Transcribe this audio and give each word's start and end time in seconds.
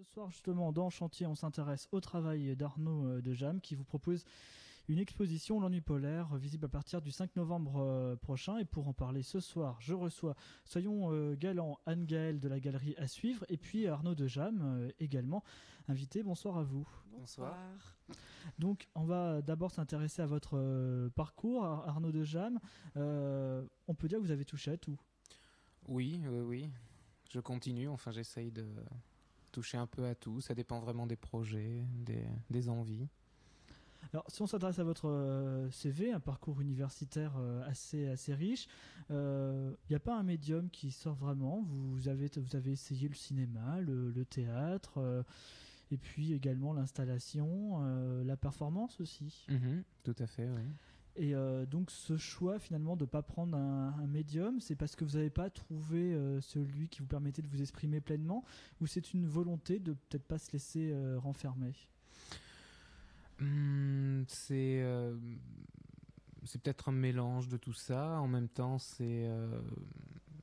Ce 0.00 0.06
soir, 0.06 0.30
justement, 0.30 0.72
dans 0.72 0.88
Chantier, 0.88 1.26
on 1.26 1.34
s'intéresse 1.34 1.86
au 1.92 2.00
travail 2.00 2.56
d'Arnaud 2.56 3.04
euh, 3.04 3.20
de 3.20 3.34
Jam 3.34 3.60
qui 3.60 3.74
vous 3.74 3.84
propose 3.84 4.24
une 4.88 4.98
exposition 4.98 5.60
L'ennui 5.60 5.82
polaire 5.82 6.36
visible 6.36 6.64
à 6.64 6.68
partir 6.68 7.02
du 7.02 7.10
5 7.10 7.36
novembre 7.36 7.82
euh, 7.82 8.16
prochain. 8.16 8.56
Et 8.56 8.64
pour 8.64 8.88
en 8.88 8.94
parler 8.94 9.22
ce 9.22 9.40
soir, 9.40 9.76
je 9.78 9.92
reçois, 9.92 10.36
soyons 10.64 11.12
euh, 11.12 11.34
galants, 11.34 11.78
Anne-Gaëlle 11.84 12.40
de 12.40 12.48
la 12.48 12.60
galerie 12.60 12.94
à 12.96 13.06
suivre 13.06 13.44
et 13.50 13.58
puis 13.58 13.88
Arnaud 13.88 14.14
de 14.14 14.26
Jam 14.26 14.90
également 15.00 15.44
invité. 15.86 16.22
Bonsoir 16.22 16.56
à 16.56 16.62
vous. 16.62 16.88
Bonsoir. 17.12 17.54
Donc, 18.58 18.88
on 18.94 19.04
va 19.04 19.42
d'abord 19.42 19.70
s'intéresser 19.70 20.22
à 20.22 20.26
votre 20.26 21.10
parcours, 21.10 21.62
Arnaud 21.62 22.10
de 22.10 22.24
Jam. 22.24 22.58
on 22.96 23.94
peut 23.94 24.08
dire 24.08 24.16
que 24.16 24.24
vous 24.24 24.30
avez 24.30 24.46
touché 24.46 24.70
à 24.70 24.78
tout. 24.78 24.98
Oui, 25.88 26.22
oui, 26.26 26.40
oui. 26.40 26.70
Je 27.28 27.38
continue, 27.38 27.88
enfin 27.88 28.10
j'essaye 28.12 28.50
de 28.50 28.64
toucher 29.50 29.76
un 29.76 29.86
peu 29.86 30.06
à 30.06 30.14
tout. 30.14 30.40
Ça 30.40 30.54
dépend 30.54 30.80
vraiment 30.80 31.06
des 31.06 31.16
projets, 31.16 31.84
des, 32.50 32.68
envies. 32.68 33.08
Alors, 34.12 34.24
si 34.28 34.42
on 34.42 34.46
s'adresse 34.46 34.78
à 34.78 34.84
votre 34.84 35.08
euh, 35.08 35.70
CV, 35.70 36.12
un 36.12 36.20
parcours 36.20 36.60
universitaire 36.60 37.34
euh, 37.38 37.62
assez 37.68 38.08
assez 38.08 38.34
riche, 38.34 38.66
il 39.10 39.16
euh, 39.16 39.72
n'y 39.88 39.96
a 39.96 40.00
pas 40.00 40.16
un 40.16 40.22
médium 40.22 40.70
qui 40.70 40.90
sort 40.90 41.14
vraiment? 41.14 41.62
Vous 41.62 42.08
avez 42.08 42.30
vous 42.36 42.56
avez 42.56 42.72
essayé 42.72 43.08
le 43.08 43.14
cinéma, 43.14 43.80
le, 43.80 44.24
théâtre, 44.24 45.24
et 45.90 45.96
puis 45.96 46.32
également 46.32 46.72
l'installation, 46.72 47.80
la 48.24 48.36
performance 48.36 49.00
aussi? 49.00 49.46
Mm-hmm, 49.48 49.82
tout 50.04 50.16
à 50.18 50.26
fait, 50.26 50.48
oui. 50.48 50.62
Et 51.20 51.34
euh, 51.34 51.66
donc 51.66 51.90
ce 51.90 52.16
choix 52.16 52.58
finalement 52.58 52.96
de 52.96 53.04
pas 53.04 53.20
prendre 53.20 53.54
un, 53.54 54.06
médium, 54.06 54.58
c'est 54.58 54.74
parce 54.74 54.96
que 54.96 55.04
vous 55.04 55.18
n'avez 55.18 55.28
pas 55.28 55.50
trouvé 55.50 56.14
euh, 56.14 56.40
celui 56.40 56.88
qui 56.88 57.00
vous 57.00 57.06
permettait 57.06 57.42
de 57.42 57.46
vous 57.46 57.60
exprimer 57.60 58.00
pleinement, 58.00 58.42
ou 58.80 58.86
c'est 58.86 59.12
une 59.12 59.26
volonté 59.26 59.80
de 59.80 59.92
peut-être 59.92 60.24
pas 60.24 60.38
se 60.38 60.50
laisser 60.50 60.92
euh, 60.92 61.18
renfermer? 61.18 61.74
Hmm, 63.38 64.22
C'est 64.28 64.82
c'est 66.44 66.62
peut-être 66.62 66.88
un 66.88 66.92
mélange 66.92 67.48
de 67.48 67.58
tout 67.58 67.74
ça. 67.74 68.18
En 68.20 68.28
même 68.28 68.48
temps, 68.48 68.78
c'est 68.78 69.28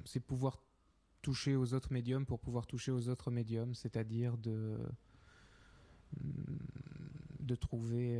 c'est 0.05 0.19
pouvoir 0.19 0.59
toucher 1.23 1.55
aux 1.55 1.73
autres 1.73 1.91
médiums 1.91 2.27
pour 2.27 2.39
pouvoir 2.39 2.67
toucher 2.67 2.91
aux 2.91 3.09
autres 3.09 3.31
médiums, 3.31 3.73
c'est-à-dire 3.73 4.37
de 4.37 4.77
de 7.39 7.55
trouver 7.55 8.19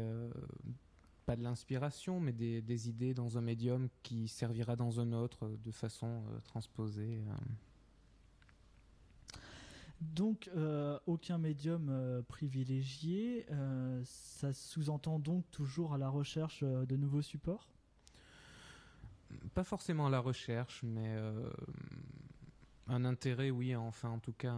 pas 1.27 1.35
de 1.35 1.43
l'inspiration, 1.43 2.21
mais 2.21 2.31
des, 2.31 2.89
idées 2.89 3.13
dans 3.13 3.37
un 3.37 3.41
médium 3.41 3.89
qui 4.01 4.29
servira 4.29 4.77
dans 4.77 5.01
un 5.01 5.11
autre 5.11 5.45
euh, 5.45 5.57
de 5.65 5.71
façon 5.71 6.07
euh, 6.07 6.39
transposée. 6.45 7.21
Euh. 7.27 7.33
Donc, 9.99 10.49
aucun 11.07 11.39
médium 11.39 12.23
privilégié. 12.27 13.47
ça 14.03 14.53
sous-entend 14.53 15.17
donc 15.17 15.43
toujours 15.49 15.95
à 15.95 15.97
la 15.97 16.07
recherche 16.07 16.63
de 16.63 16.95
nouveaux 16.95 17.23
supports? 17.23 17.67
Pas 19.55 19.63
forcément 19.63 20.05
à 20.05 20.09
la 20.11 20.19
recherche, 20.19 20.83
mais 20.83 21.17
un 22.89 23.05
intérêt, 23.05 23.51
oui, 23.51 23.75
enfin 23.75 24.09
en 24.09 24.19
tout 24.19 24.33
cas 24.33 24.55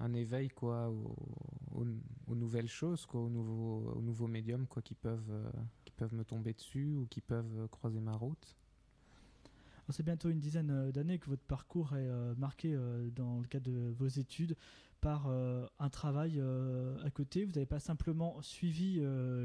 un, 0.00 0.12
éveil 0.14 0.48
quoi 0.48 0.90
aux, 1.74 2.34
nouvelles 2.34 2.68
choses, 2.68 3.06
quoi, 3.06 3.20
aux 3.22 3.30
nouveaux, 3.30 3.92
aux 3.96 4.02
nouveaux 4.02 4.26
médiums 4.26 4.66
quoi 4.66 4.82
qui 4.82 4.94
peuvent 4.94 5.52
qui 5.84 5.92
peuvent 5.92 6.14
me 6.14 6.24
tomber 6.24 6.52
dessus 6.52 6.94
ou 6.94 7.06
qui 7.06 7.20
peuvent 7.20 7.68
croiser 7.70 8.00
ma 8.00 8.14
route. 8.14 8.56
C'est 9.90 10.02
bientôt 10.02 10.30
une 10.30 10.40
dizaine 10.40 10.70
euh, 10.70 10.92
d'années 10.92 11.18
que 11.18 11.30
votre 11.30 11.44
parcours 11.44 11.94
est 11.94 12.08
euh, 12.08 12.34
marqué 12.36 12.74
euh, 12.74 13.08
dans 13.14 13.38
le 13.38 13.46
cadre 13.46 13.70
de 13.70 13.94
vos 13.96 14.08
études 14.08 14.56
par 15.06 15.28
un 15.78 15.88
travail 15.88 16.42
à 17.04 17.10
côté. 17.10 17.44
Vous 17.44 17.52
n'avez 17.52 17.64
pas 17.64 17.78
simplement 17.78 18.42
suivi 18.42 19.00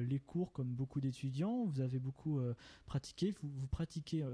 les 0.08 0.20
cours 0.20 0.52
comme 0.54 0.74
beaucoup 0.74 1.00
d'étudiants, 1.02 1.66
vous 1.66 1.82
avez 1.82 2.00
beaucoup 2.00 2.42
pratiqué, 2.88 3.36
vous, 3.44 3.50
vous 3.60 3.68
pratiquez 3.68 4.26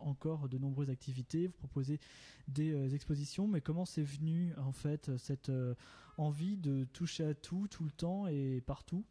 encore 0.00 0.50
de 0.50 0.58
nombreuses 0.58 0.90
activités, 0.90 1.46
vous 1.46 1.54
proposez 1.54 1.98
des 2.48 2.94
expositions, 2.94 3.48
mais 3.48 3.62
comment 3.62 3.86
c'est 3.86 4.02
venu 4.02 4.52
en 4.58 4.72
fait 4.72 5.16
cette 5.16 5.50
envie 6.18 6.58
de 6.58 6.84
toucher 6.92 7.24
à 7.24 7.34
tout, 7.34 7.68
tout 7.68 7.84
le 7.84 7.90
temps 7.90 8.26
et 8.26 8.60
partout? 8.60 9.02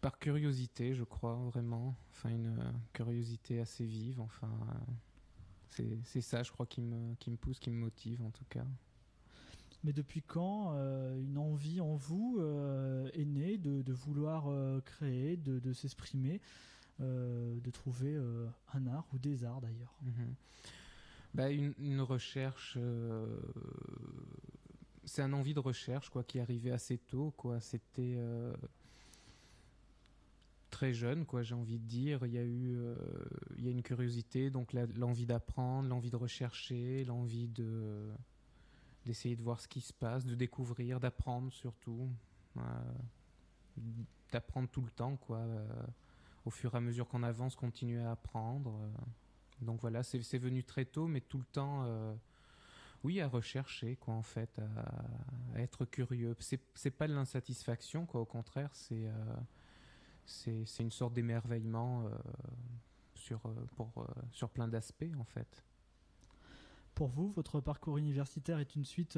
Par 0.00 0.18
curiosité, 0.18 0.94
je 0.94 1.02
crois, 1.02 1.34
vraiment. 1.34 1.96
Enfin, 2.12 2.30
une 2.30 2.56
euh, 2.60 2.72
curiosité 2.92 3.58
assez 3.58 3.84
vive. 3.84 4.20
Enfin, 4.20 4.48
euh, 4.70 4.92
c'est 6.04 6.20
ça, 6.20 6.42
je 6.42 6.50
crois, 6.50 6.66
qui 6.66 6.80
me, 6.80 7.14
qui 7.16 7.30
me 7.30 7.36
pousse, 7.36 7.58
qui 7.58 7.70
me 7.70 7.76
motive, 7.76 8.22
en 8.22 8.30
tout 8.30 8.44
cas. 8.48 8.64
Mais 9.84 9.92
depuis 9.92 10.22
quand 10.22 10.72
euh, 10.74 11.20
une 11.20 11.38
envie 11.38 11.80
en 11.80 11.94
vous 11.94 12.40
est 13.14 13.24
née 13.24 13.58
de, 13.58 13.92
vouloir 13.92 14.46
créer, 14.84 15.36
de, 15.36 15.72
s'exprimer, 15.72 16.40
de 17.00 17.70
trouver 17.70 18.16
un 18.74 18.86
art 18.86 19.06
ou 19.12 19.18
des 19.18 19.44
arts 19.44 19.60
d'ailleurs? 19.60 19.94
Mhm. 20.02 20.34
bah, 21.34 21.50
une, 21.50 21.74
une, 21.78 22.00
recherche 22.00 22.76
c'est 25.04 25.22
un 25.22 25.32
envie 25.32 25.54
de 25.54 25.60
recherche 25.60 26.10
quoi 26.10 26.22
qui 26.24 26.38
arrivait 26.38 26.72
assez 26.72 26.98
tôt 26.98 27.32
c'était 27.60 28.18
très 30.78 30.94
jeune, 30.94 31.26
quoi. 31.26 31.42
J'ai 31.42 31.56
envie 31.56 31.80
de 31.80 31.86
dire, 31.88 32.24
il 32.24 32.32
y 32.32 32.38
a 32.38 32.44
eu, 32.44 32.76
euh, 32.76 32.94
il 33.56 33.64
y 33.64 33.68
a 33.68 33.72
une 33.72 33.82
curiosité, 33.82 34.48
donc 34.48 34.72
l'envie 34.72 35.26
d'apprendre, 35.26 35.88
l'envie 35.88 36.10
de 36.10 36.16
rechercher, 36.16 37.04
l'envie 37.04 37.48
de 37.48 38.08
d'essayer 39.04 39.34
de 39.34 39.42
voir 39.42 39.58
ce 39.58 39.66
qui 39.66 39.80
se 39.80 39.92
passe, 39.92 40.24
de 40.24 40.36
découvrir, 40.36 41.00
d'apprendre 41.00 41.52
surtout, 41.52 42.08
euh, 42.58 42.60
d'apprendre 44.30 44.68
tout 44.68 44.82
le 44.82 44.90
temps, 44.90 45.16
quoi. 45.16 45.38
Euh, 45.38 45.66
au 46.44 46.50
fur 46.50 46.72
et 46.74 46.76
à 46.76 46.80
mesure 46.80 47.08
qu'on 47.08 47.24
avance, 47.24 47.56
continuer 47.56 48.00
à 48.00 48.12
apprendre. 48.12 48.72
donc 49.60 49.80
voilà, 49.80 50.04
c'est 50.04 50.38
venu 50.38 50.62
très 50.62 50.84
tôt, 50.84 51.08
mais 51.08 51.20
tout 51.20 51.38
le 51.38 51.44
temps 51.44 51.84
oui 53.04 53.20
à 53.20 53.28
rechercher 53.28 53.96
quoi 53.96 54.14
en 54.14 54.22
fait 54.22 54.50
à, 54.58 55.60
être 55.60 55.84
curieux 55.84 56.34
c'est 56.40 56.60
c'est 56.74 56.90
pas 56.90 57.06
de 57.06 57.14
l'insatisfaction 57.14 58.06
quoi 58.06 58.20
au 58.20 58.24
contraire 58.24 58.70
c'est 58.72 59.08
c'est 60.28 60.82
une 60.82 60.90
sorte 60.90 61.14
d'émerveillement 61.14 62.04
euh, 62.04 62.10
sur, 63.14 63.40
euh, 63.46 63.54
pour, 63.76 63.90
euh, 63.96 64.04
sur 64.30 64.50
plein 64.50 64.68
d'aspects 64.68 65.14
en 65.18 65.24
fait. 65.24 65.64
Pour 66.94 67.08
vous, 67.08 67.30
votre 67.30 67.60
parcours 67.60 67.96
universitaire 67.96 68.58
est 68.58 68.74
une 68.74 68.84
suite 68.84 69.16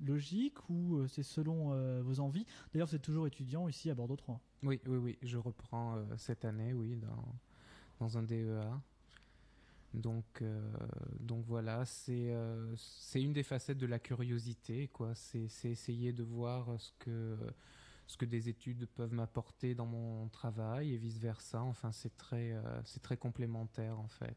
logique 0.00 0.68
ou 0.68 1.06
c'est 1.06 1.22
selon 1.22 2.02
vos 2.02 2.18
envies? 2.18 2.44
D'ailleurs, 2.72 2.88
vous 2.88 2.96
êtes 2.96 3.02
toujours 3.02 3.28
étudiant 3.28 3.68
ici 3.68 3.90
à 3.90 3.94
Bordeaux 3.94 4.16
3. 4.16 4.40
Oui, 4.64 4.80
oui, 4.88 4.96
oui. 4.96 5.18
Je 5.22 5.38
reprends 5.38 6.04
cette 6.16 6.44
année, 6.44 6.72
oui, 6.72 6.96
dans, 6.96 7.24
dans 8.00 8.18
un 8.18 8.24
DEA. 8.24 8.60
Donc, 9.94 10.42
donc 11.20 11.44
voilà, 11.46 11.84
c'est 11.84 12.34
c'est 12.74 13.22
une 13.22 13.32
des 13.32 13.44
facettes 13.44 13.78
de 13.78 13.86
la 13.86 14.00
curiosité, 14.00 14.88
quoi. 14.88 15.14
C'est 15.14 15.70
essayer 15.70 16.12
de 16.12 16.24
voir 16.24 16.74
ce 16.76 16.90
que 16.98 17.36
ce 18.06 18.16
que 18.16 18.24
des 18.24 18.48
études 18.48 18.86
peuvent 18.94 19.12
m'apporter 19.12 19.74
dans 19.74 19.86
mon 19.86 20.28
travail 20.28 20.92
et 20.92 20.96
vice 20.96 21.18
versa. 21.18 21.62
Enfin, 21.62 21.92
c'est 21.92 22.16
très, 22.16 22.52
euh, 22.52 22.82
c'est 22.84 23.02
très 23.02 23.16
complémentaire 23.16 23.98
en 23.98 24.08
fait. 24.08 24.36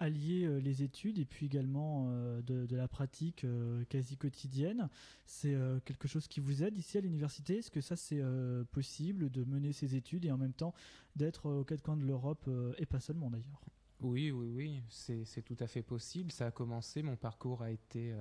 Allier 0.00 0.44
euh, 0.44 0.58
les 0.60 0.84
études 0.84 1.18
et 1.18 1.24
puis 1.24 1.46
également 1.46 2.06
euh, 2.10 2.40
de, 2.42 2.76
la 2.76 2.86
pratique 2.86 3.44
quasi 3.88 4.16
quotidienne, 4.16 4.88
c'est 5.26 5.56
quelque 5.84 6.06
chose 6.06 6.28
qui 6.28 6.38
vous 6.40 6.62
aide 6.62 6.76
ici 6.76 6.96
à 6.98 7.00
l'université? 7.00 7.58
Est-ce 7.58 7.70
que 7.70 7.80
ça 7.80 7.96
c'est 7.96 8.22
possible 8.70 9.30
de 9.30 9.44
mener 9.44 9.72
ces 9.72 9.96
études 9.96 10.24
et 10.24 10.30
en 10.30 10.38
même 10.38 10.52
temps 10.52 10.74
d'être 11.16 11.50
aux 11.50 11.64
quatre 11.64 11.82
coins 11.82 11.96
de 11.96 12.04
l'Europe 12.04 12.48
et 12.78 12.86
pas 12.86 13.00
seulement 13.00 13.30
d'ailleurs? 13.30 13.60
Oui, 14.00 14.30
oui, 14.30 14.48
oui, 14.54 14.82
c'est 14.88 15.42
tout 15.42 15.56
à 15.58 15.66
fait 15.66 15.82
possible. 15.82 16.30
Ça 16.30 16.46
a 16.46 16.50
commencé, 16.52 17.02
mon 17.02 17.16
parcours 17.16 17.62
a 17.62 17.72
été 17.72 18.14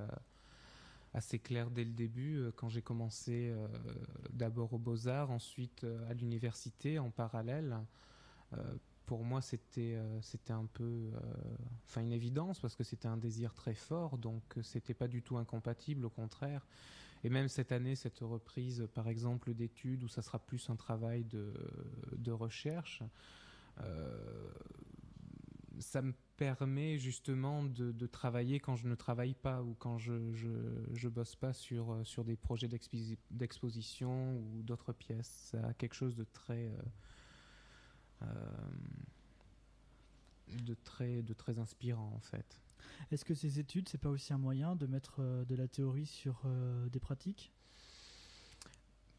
assez 1.13 1.39
clair 1.39 1.69
dès 1.71 1.83
le 1.83 1.91
début 1.91 2.37
euh, 2.37 2.51
quand 2.55 2.69
j'ai 2.69 2.81
commencé 2.81 3.49
euh, 3.49 3.67
d'abord 4.31 4.73
aux 4.73 4.79
Beaux-Arts, 4.79 5.31
ensuite 5.31 5.83
euh, 5.83 6.09
à 6.09 6.13
l'université 6.13 6.99
en 6.99 7.09
parallèle. 7.09 7.77
pour 9.05 9.23
moi, 9.23 9.41
c'était 9.41 9.97
c'était 10.21 10.53
un 10.53 10.65
peu 10.65 11.11
enfin 11.85 12.01
une 12.01 12.13
évidence 12.13 12.59
parce 12.59 12.75
que 12.75 12.83
c'était 12.83 13.07
un 13.07 13.17
désir 13.17 13.53
très 13.53 13.73
fort, 13.73 14.17
donc 14.17 14.43
c'était 14.61 14.93
pas 14.93 15.07
du 15.07 15.21
tout 15.21 15.37
incompatible, 15.37 16.05
au 16.05 16.09
contraire. 16.09 16.65
Et 17.23 17.29
même 17.29 17.47
cette 17.47 17.71
année, 17.71 17.95
cette 17.95 18.19
reprise, 18.19 18.87
par 18.93 19.07
exemple, 19.07 19.53
d'études 19.53 20.03
où 20.03 20.07
ça 20.07 20.21
sera 20.21 20.39
plus 20.39 20.69
un 20.69 20.75
travail 20.75 21.23
de 21.25 21.53
de 22.17 22.31
recherche. 22.31 23.03
Ça 25.79 26.01
me 26.01 26.13
permet 26.37 26.97
justement 26.97 27.63
de, 27.63 28.07
travailler 28.07 28.59
quand 28.59 28.75
je 28.75 28.87
ne 28.87 28.95
travaille 28.95 29.33
pas 29.33 29.63
ou 29.63 29.75
quand 29.79 29.97
je 29.97 30.33
je, 30.33 30.49
je 30.93 31.09
bosse 31.09 31.35
pas 31.35 31.53
sur 31.53 31.91
euh, 31.91 32.03
sur 32.03 32.23
des 32.23 32.35
projets 32.35 32.69
d'exposition 33.31 34.37
ou 34.37 34.63
d'autres 34.63 34.93
pièces. 34.93 35.49
Ça 35.51 35.67
a 35.67 35.73
quelque 35.73 35.95
chose 35.95 36.15
de 36.15 36.25
très 36.33 36.67
euh, 36.67 36.77
euh, 38.23 38.25
de 40.63 40.75
très 40.83 41.21
de 41.21 41.33
très 41.33 41.59
inspirant 41.59 42.11
en 42.15 42.19
fait. 42.19 42.61
Est-ce 43.11 43.25
que 43.25 43.33
ces 43.33 43.59
études, 43.59 43.89
c'est 43.89 43.97
pas 43.97 44.09
aussi 44.09 44.33
un 44.33 44.37
moyen 44.37 44.75
de 44.75 44.87
mettre 44.87 45.21
de 45.21 45.55
la 45.55 45.67
théorie 45.67 46.05
sur 46.05 46.45
des 46.89 46.99
pratiques? 46.99 47.51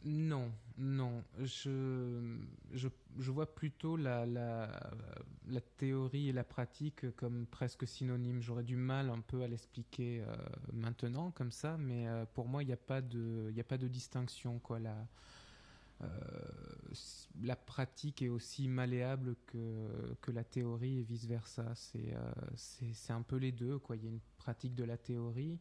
Non, 0.05 0.53
non. 0.77 1.25
Je, 1.41 2.37
je, 2.73 2.89
je, 3.19 3.31
vois 3.31 3.53
plutôt 3.53 3.97
la, 3.97 4.27
la, 4.27 4.93
la, 5.49 5.61
théorie 5.61 6.29
et 6.29 6.33
la 6.33 6.45
pratique 6.45 7.11
comme 7.17 7.47
presque 7.47 7.87
synonymes. 7.87 8.41
J'aurais 8.41 8.63
du 8.63 8.77
mal 8.77 9.11
un 9.11 9.21
peu 9.21 9.43
à 9.43 9.49
l'expliquer 9.49 10.23
euh, 10.23 10.37
maintenant 10.73 11.33
comme 11.33 11.51
ça, 11.51 11.77
mais 11.79 12.07
euh, 12.07 12.25
pour 12.33 12.47
moi, 12.47 12.63
il 12.63 12.67
n'y 12.67 12.73
a, 12.73 12.77
pas 12.77 13.01
de, 13.01 13.53
a 13.59 13.65
pas 13.65 13.79
de 13.79 13.89
distinction. 13.89 14.61
Quoi. 14.61 14.79
La, 14.79 15.07
euh, 16.03 16.07
la 17.43 17.57
pratique 17.57 18.23
est 18.23 18.29
aussi 18.29 18.69
malléable 18.69 19.35
que, 19.47 20.15
que 20.21 20.31
la 20.31 20.45
théorie 20.45 21.01
et 21.01 21.03
vice-versa. 21.03 21.75
C'est 21.75 23.13
un 23.13 23.23
peu 23.23 23.37
les 23.37 23.53
deux. 23.53 23.81
Il 23.91 24.05
y 24.05 24.07
a 24.07 24.11
une 24.11 24.21
pratique 24.39 24.77
de 24.77 24.85
la 24.85 24.97
théorie 24.97 25.59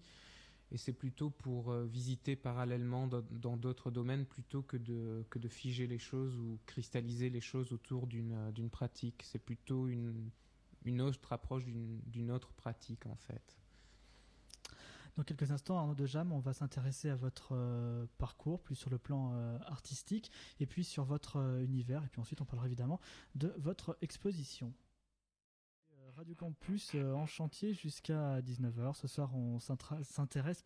et 0.71 0.77
c'est 0.77 0.93
plutôt 0.93 1.29
pour 1.29 1.71
euh, 1.71 1.85
visiter 1.85 2.35
parallèlement 2.35 3.07
dans 3.07 3.57
d'autres 3.57 3.89
domaines 3.89 4.25
plutôt 4.25 4.61
que 4.61 4.77
de, 4.77 5.47
figer 5.47 5.87
les 5.87 5.99
choses 5.99 6.37
ou 6.37 6.59
cristalliser 6.65 7.29
les 7.29 7.41
choses 7.41 7.71
autour 7.71 8.07
d'une 8.07 8.33
euh, 8.33 8.69
pratique. 8.69 9.23
C'est 9.23 9.39
plutôt 9.39 9.87
une, 9.87 10.29
une 10.83 11.01
autre 11.01 11.31
approche 11.31 11.65
d'une 11.65 12.31
autre 12.31 12.51
pratique 12.53 13.05
en 13.05 13.15
fait. 13.15 13.57
Dans 15.15 15.23
quelques 15.23 15.49
instants, 15.49 15.79
Arnaud 15.79 15.95
de 15.95 16.05
Jam, 16.05 16.31
on 16.31 16.39
va 16.39 16.53
s'intéresser 16.53 17.09
à 17.09 17.15
votre 17.15 17.53
euh, 17.53 18.05
parcours, 18.19 18.61
plus 18.61 18.75
sur 18.75 18.91
le 18.91 18.99
plan 18.99 19.33
artistique, 19.65 20.31
et 20.59 20.67
puis 20.67 20.83
sur 20.83 21.05
votre 21.05 21.37
univers, 21.63 22.03
et 22.03 22.07
puis 22.07 22.21
ensuite 22.21 22.41
on 22.41 22.45
parlera 22.45 22.67
évidemment 22.67 22.99
de 23.33 23.53
votre 23.57 23.97
exposition. 24.01 24.73
Radio 26.17 26.33
Campus 26.33 26.93
euh, 26.95 27.13
en 27.13 27.27
chantier 27.27 27.75
jusqu'à 27.75 28.41
19h. 28.41 28.95
Ce 28.95 29.07
soir, 29.07 29.35
on 29.35 29.59
s'intéresse 29.59 30.63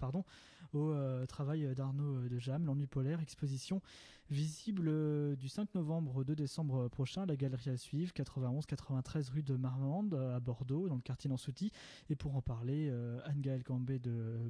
au 0.71 0.91
euh, 0.91 1.25
travail 1.25 1.75
d'Arnaud 1.75 2.19
euh, 2.19 2.29
de 2.29 2.39
Jam, 2.39 2.65
l'ennui 2.65 2.87
polaire, 2.87 3.19
exposition 3.19 3.81
visible 4.29 5.35
du 5.35 5.49
5 5.49 5.75
novembre 5.75 6.15
au 6.15 6.23
2 6.23 6.35
décembre 6.35 6.87
prochain, 6.87 7.25
la 7.25 7.35
galerie 7.35 7.69
à 7.69 7.75
suivre, 7.75 8.13
91-93 8.13 9.29
rue 9.29 9.43
de 9.43 9.57
Marmande 9.57 10.13
à 10.13 10.39
Bordeaux, 10.39 10.87
dans 10.87 10.95
le 10.95 11.01
quartier 11.01 11.29
d'Ansouti. 11.29 11.73
Et 12.09 12.15
pour 12.15 12.37
en 12.37 12.41
parler, 12.41 12.89
Anne-Gaëlle 13.25 13.65
Cambé 13.65 13.99
de, 13.99 14.49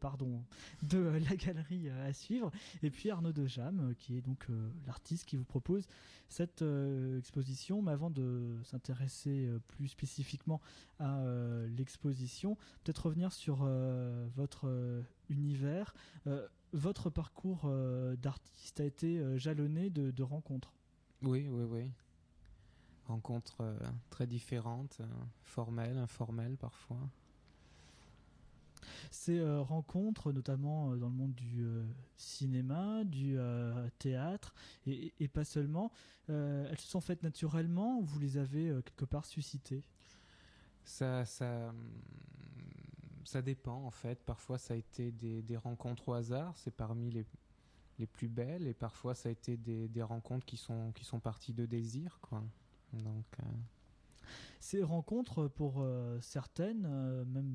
pardon, 0.00 0.42
de 0.82 0.98
la 0.98 1.36
galerie 1.36 1.88
à 1.88 2.12
suivre, 2.12 2.50
et 2.82 2.90
puis 2.90 3.10
Arnaud 3.10 3.32
de 3.32 3.46
Jam, 3.46 3.94
qui 3.96 4.16
est 4.16 4.22
donc 4.22 4.48
l'artiste 4.88 5.24
qui 5.24 5.36
vous 5.36 5.44
propose 5.44 5.86
cette 6.26 6.64
exposition. 7.16 7.80
Mais 7.80 7.92
avant 7.92 8.10
de 8.10 8.58
s'intéresser 8.64 9.48
plus 9.68 9.86
spécifiquement 9.86 10.31
à 10.98 11.18
euh, 11.18 11.68
l'exposition. 11.76 12.56
Peut-être 12.82 13.06
revenir 13.06 13.32
sur 13.32 13.60
euh, 13.62 14.26
votre 14.36 14.68
euh, 14.68 15.02
univers. 15.28 15.94
votre 16.72 17.10
parcours 17.10 17.70
d'artiste 18.18 18.80
a 18.80 18.84
été 18.84 19.38
jalonné 19.38 19.90
de, 19.90 20.22
rencontres. 20.22 20.72
Oui, 21.22 21.46
oui, 21.50 21.64
oui. 21.64 21.90
Rencontres 23.06 23.62
très 24.10 24.26
différentes, 24.26 25.00
formelles, 25.42 25.98
informelles 25.98 26.56
parfois. 26.56 27.00
Ces 29.10 29.42
rencontres, 29.60 30.32
notamment 30.32 30.96
dans 30.96 31.08
le 31.08 31.14
monde 31.14 31.34
du 31.34 31.66
cinéma, 32.16 33.04
du 33.04 33.36
théâtre, 33.98 34.54
et, 34.86 35.12
et, 35.20 35.28
pas 35.28 35.44
seulement, 35.44 35.92
elles 36.28 36.78
se 36.78 36.88
sont 36.88 37.00
faites 37.00 37.22
naturellement 37.22 37.98
ou 37.98 38.04
vous 38.04 38.18
les 38.18 38.38
avez 38.38 38.68
quelque 38.84 39.04
part 39.04 39.26
suscitées? 39.26 39.82
Ça, 40.84 41.24
ça, 41.24 41.72
ça 43.24 43.42
dépend 43.42 43.84
en 43.84 43.90
fait. 43.90 44.22
Parfois, 44.24 44.58
ça 44.58 44.74
a 44.74 44.76
été 44.76 45.12
des, 45.12 45.42
des 45.42 45.56
rencontres 45.56 46.08
au 46.08 46.12
hasard, 46.12 46.56
c'est 46.56 46.74
parmi 46.74 47.10
les, 47.10 47.24
les 47.98 48.06
plus 48.06 48.28
belles, 48.28 48.66
et 48.66 48.74
parfois, 48.74 49.14
ça 49.14 49.28
a 49.28 49.32
été 49.32 49.56
des, 49.56 49.88
des 49.88 50.02
rencontres 50.02 50.46
qui 50.46 50.56
sont, 50.56 50.92
qui 50.92 51.04
sont 51.04 51.20
parties 51.20 51.52
de 51.52 51.66
désir, 51.66 52.18
quoi. 52.20 52.42
Donc. 52.92 53.26
Euh, 53.40 53.44
Ces 54.60 54.82
rencontres, 54.84 55.48
pour 55.48 55.80
euh, 55.80 56.20
certaines, 56.20 56.86
euh, 56.86 57.24
même 57.24 57.52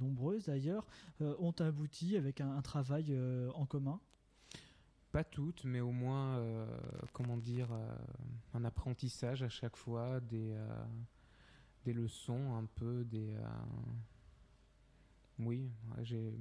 nombreuses 0.00 0.46
d'ailleurs, 0.46 0.86
ont 1.20 1.54
abouti 1.60 2.16
avec 2.16 2.40
un, 2.40 2.56
un 2.56 2.62
travail 2.62 3.14
en 3.54 3.66
commun? 3.66 4.00
Pas 5.12 5.22
toutes, 5.24 5.64
mais 5.64 5.80
au 5.80 5.92
moins, 5.92 6.42
comment 7.12 7.36
dire, 7.36 7.68
un 8.54 8.64
apprentissage 8.64 9.42
à 9.42 9.48
chaque 9.48 9.76
fois, 9.76 10.20
des, 10.20 10.56
des 11.86 11.92
leçons, 11.92 12.56
un 12.56 12.66
peu 12.74 13.04
des. 13.04 13.30
Euh, 13.36 13.48
oui, 15.38 15.70
j'ai 16.02 16.34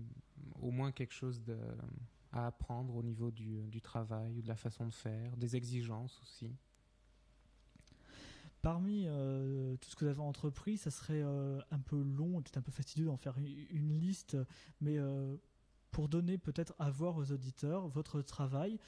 au 0.60 0.72
moins 0.72 0.92
quelque 0.92 1.14
chose 1.14 1.40
à 2.32 2.48
apprendre 2.48 2.96
au 2.96 3.04
niveau 3.04 3.30
du, 3.30 3.68
du 3.68 3.80
travail, 3.80 4.42
de 4.42 4.48
la 4.48 4.56
façon 4.56 4.88
de 4.88 4.94
faire, 4.94 5.38
des 5.38 5.56
exigences 5.56 6.20
aussi. 6.24 6.52
Parmi 8.64 9.04
euh, 9.06 9.78
tout 9.78 9.90
ce 9.92 9.96
que 9.96 10.06
vous 10.06 10.12
avez 10.12 10.22
entrepris, 10.22 10.78
ça 10.78 10.90
serait 10.90 11.22
euh, 11.22 11.62
un 11.70 11.80
peu 11.80 12.02
long, 12.02 12.42
peut-être 12.42 12.58
un 12.58 12.64
peu 12.64 12.72
fastidieux 12.72 13.06
d'en 13.06 13.18
faire 13.18 13.38
une, 13.38 14.00
liste, 14.00 14.36
mais 14.82 14.98
pour 15.92 16.10
donner 16.10 16.40
peut-être 16.40 16.74
à 16.80 16.90
voir 16.90 17.18
aux 17.18 17.32
auditeurs 17.32 17.88
votre 17.88 18.24
travail, 18.24 18.80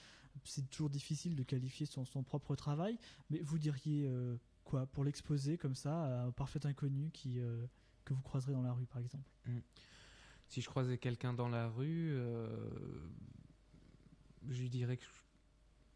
c'est 0.44 0.68
toujours 0.72 0.90
difficile 0.90 1.36
de 1.36 1.44
qualifier 1.44 1.86
son, 1.86 2.06
son, 2.06 2.24
propre 2.24 2.56
travail, 2.56 2.98
mais 3.30 3.42
vous 3.42 3.60
diriez 3.60 4.10
pour 4.94 5.04
l'exposer 5.04 5.58
comme 5.58 5.76
ça 5.76 6.04
à 6.04 6.24
un 6.24 6.32
parfait 6.32 6.66
inconnu 6.66 7.10
qui, 7.12 7.40
euh, 7.40 7.66
que 8.06 8.14
vous 8.14 8.22
croiserez 8.22 8.54
dans 8.54 8.62
la 8.62 8.74
rue, 8.74 8.86
par 8.86 9.02
exemple 9.02 9.30
mm. 9.46 9.60
Si 10.50 10.62
je 10.62 10.70
croisais 10.70 10.98
quelqu'un 10.98 11.34
dans 11.34 11.50
la 11.50 11.68
rue, 11.68 12.12
euh, 12.14 12.48
je 14.48 14.62
lui 14.62 14.70
dirais 14.70 14.96
que 14.96 15.04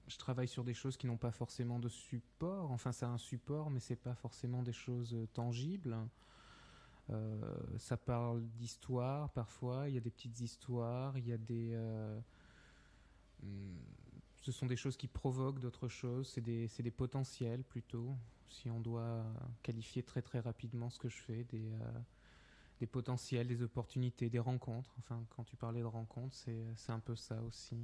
je, 0.07 0.17
travaille 0.17 0.49
sur 0.49 0.65
des 0.65 0.73
choses 0.73 0.97
qui 0.97 1.07
n'ont 1.07 1.17
pas 1.17 1.31
forcément 1.31 1.79
de 1.79 1.87
support. 1.87 2.69
Enfin, 2.69 2.91
c'est 2.91 3.05
un 3.05 3.17
support, 3.17 3.69
mais 3.71 3.79
c'est 3.79 3.95
pas 3.95 4.13
forcément 4.13 4.61
des 4.61 4.73
choses 4.73 5.15
tangibles. 5.31 5.95
Euh, 7.11 7.55
ça 7.77 7.95
parle 7.95 8.45
d'histoire 8.57 9.29
parfois. 9.29 9.87
Il 9.87 9.95
y 9.95 9.97
a 9.97 10.01
des 10.01 10.11
petites 10.11 10.41
histoires. 10.41 11.17
Il 11.17 11.29
y 11.29 11.31
a 11.31 11.37
des 11.37 11.77
mm, 13.41 13.77
ce 14.41 14.51
sont 14.51 14.65
des 14.65 14.75
choses 14.75 14.97
qui 14.97 15.07
provoquent 15.07 15.59
d'autres 15.59 15.87
choses, 15.87 16.27
c'est 16.27 16.41
des, 16.41 16.67
des, 16.67 16.91
potentiels 16.91 17.63
plutôt 17.63 18.15
si 18.51 18.69
on 18.69 18.79
doit 18.79 19.23
qualifier 19.63 20.03
très 20.03 20.21
très 20.21 20.39
rapidement 20.39 20.89
ce 20.89 20.99
que 20.99 21.09
je 21.09 21.17
fais, 21.17 21.43
des, 21.45 21.71
euh, 21.71 21.99
des 22.79 22.87
potentiels, 22.87 23.47
des 23.47 23.61
opportunités, 23.61 24.29
des 24.29 24.39
rencontres. 24.39 24.93
Enfin, 24.99 25.23
quand 25.29 25.43
tu 25.43 25.55
parlais 25.55 25.81
de 25.81 25.85
rencontres, 25.85 26.35
c'est 26.35 26.91
un 26.91 26.99
peu 26.99 27.15
ça 27.15 27.41
aussi. 27.43 27.77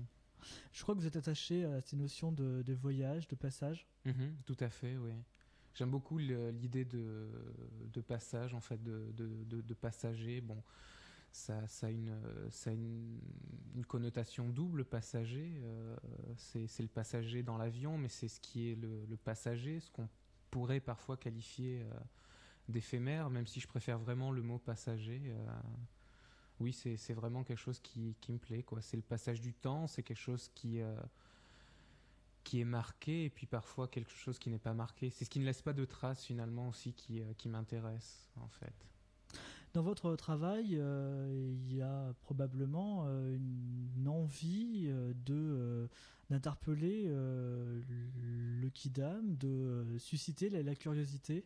Je 0.72 0.84
crois 0.84 0.94
que 0.94 1.00
vous 1.00 1.08
êtes 1.08 1.16
attaché 1.16 1.66
à 1.66 1.82
ces 1.82 1.96
notions 1.96 2.32
de, 2.32 2.62
de 2.62 2.74
voyage, 2.74 3.28
de 3.28 3.36
passage. 3.36 3.88
Mhm, 4.06 4.36
tout 4.46 4.58
à 4.60 4.70
fait, 4.70 4.98
oui. 4.98 5.12
J'aime 5.74 5.92
beaucoup 5.92 6.18
l'idée 6.18 6.86
de, 6.86 7.30
de, 7.94 8.02
passage, 8.02 8.54
en 8.54 8.62
fait, 8.62 8.82
de, 8.84 9.12
de, 9.14 9.62
de 9.62 9.74
passager. 9.76 10.42
Bon, 10.42 10.64
ça, 11.32 11.68
ça, 11.68 11.88
a 11.88 11.90
une, 11.92 12.20
ça 12.50 12.72
a 12.72 12.74
une, 12.74 13.20
une 13.76 13.86
connotation 13.86 14.50
double, 14.50 14.86
passager. 14.86 15.62
Euh, 15.64 15.96
c'est 16.36 16.82
le 16.82 16.88
passager 16.88 17.44
dans 17.44 17.58
l'avion, 17.58 17.98
mais 17.98 18.10
c'est 18.10 18.28
ce 18.28 18.40
qui 18.40 18.72
est 18.72 18.76
le, 18.76 19.06
le 19.06 19.18
passager, 19.18 19.80
ce 19.80 19.92
qu'on 19.92 20.10
pourrait 20.52 20.80
parfois 20.80 21.18
qualifier 21.18 21.82
euh, 21.82 22.00
d'éphémère, 22.70 23.30
même 23.30 23.48
si 23.48 23.60
je 23.60 23.68
préfère 23.68 24.00
vraiment 24.00 24.32
le 24.32 24.42
mot 24.42 24.58
passager. 24.58 25.22
Euh, 25.26 25.48
oui, 26.60 26.74
c'est 26.74 27.14
vraiment 27.14 27.44
quelque 27.44 27.60
chose 27.60 27.80
qui, 27.80 28.16
qui 28.20 28.32
me 28.32 28.40
plaît. 28.40 28.66
C'est 28.82 28.98
le 28.98 29.04
passage 29.04 29.42
du 29.42 29.54
temps, 29.54 29.86
c'est 29.86 30.02
quelque 30.02 30.18
chose 30.18 30.50
qui, 30.56 30.82
euh, 30.82 30.96
qui 32.44 32.62
est 32.62 32.66
marqué, 32.66 33.26
et 33.26 33.30
puis 33.30 33.46
parfois 33.46 33.88
quelque 33.88 34.12
chose 34.12 34.40
qui 34.40 34.50
n'est 34.50 34.58
pas 34.58 34.74
marqué. 34.74 35.12
C'est 35.12 35.26
ce 35.26 35.30
qui 35.30 35.40
ne 35.40 35.46
laisse 35.46 35.62
pas 35.62 35.74
de 35.74 35.86
traces 35.86 36.24
finalement 36.26 36.70
aussi 36.70 36.94
qui, 36.94 37.22
qui 37.38 37.48
m'intéresse 37.48 38.32
en 38.38 38.48
fait. 38.48 38.74
Dans 39.78 39.84
votre 39.84 40.16
travail, 40.16 40.70
il 40.72 41.72
y 41.72 41.84
a 41.84 42.12
probablement 42.24 43.06
une 43.06 44.08
envie 44.08 44.92
de 45.24 45.88
d'interpeller 46.32 47.06
euh, 47.08 47.82
le 48.16 48.70
kidam, 48.70 49.36
de 49.38 49.48
euh, 49.48 50.00
susciter 50.00 50.50
la, 50.50 50.76
curiosité 50.76 51.46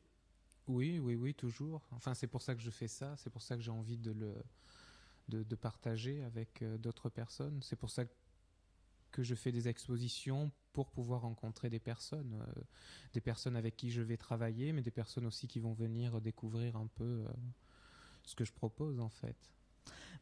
Oui, 0.67 0.99
oui, 0.99 1.15
oui, 1.15 1.33
toujours. 1.33 1.87
Enfin, 1.91 2.13
c'est 2.13 2.27
pour 2.27 2.41
ça 2.41 2.55
que 2.55 2.61
je 2.61 2.71
fais 2.71 2.87
ça, 2.87 3.15
c'est 3.17 3.29
pour 3.29 3.41
ça 3.41 3.55
que 3.55 3.61
j'ai 3.61 3.71
envie 3.71 3.97
de 3.97 4.11
le 4.11 4.33
de, 5.27 5.55
partager 5.55 6.23
avec 6.23 6.61
euh, 6.61 6.77
d'autres 6.77 7.09
personnes. 7.09 7.61
C'est 7.61 7.75
pour 7.75 7.89
ça 7.89 8.03
que 9.11 9.23
je 9.23 9.35
fais 9.35 9.51
des 9.51 9.67
expositions 9.67 10.53
pour 10.71 10.89
pouvoir 10.89 11.23
rencontrer 11.23 11.69
des 11.69 11.81
personnes, 11.81 12.45
des 13.11 13.19
personnes 13.19 13.57
avec 13.57 13.75
qui 13.75 13.91
je 13.91 14.01
vais 14.01 14.15
travailler, 14.15 14.71
mais 14.71 14.81
des 14.81 14.91
personnes 14.91 15.25
aussi 15.25 15.49
qui 15.49 15.59
vont 15.59 15.73
venir 15.73 16.21
découvrir 16.21 16.77
un 16.77 16.87
peu 16.87 17.25
ce 18.31 18.35
que 18.35 18.45
je 18.45 18.53
propose 18.53 18.99
en 18.99 19.09
fait. 19.09 19.37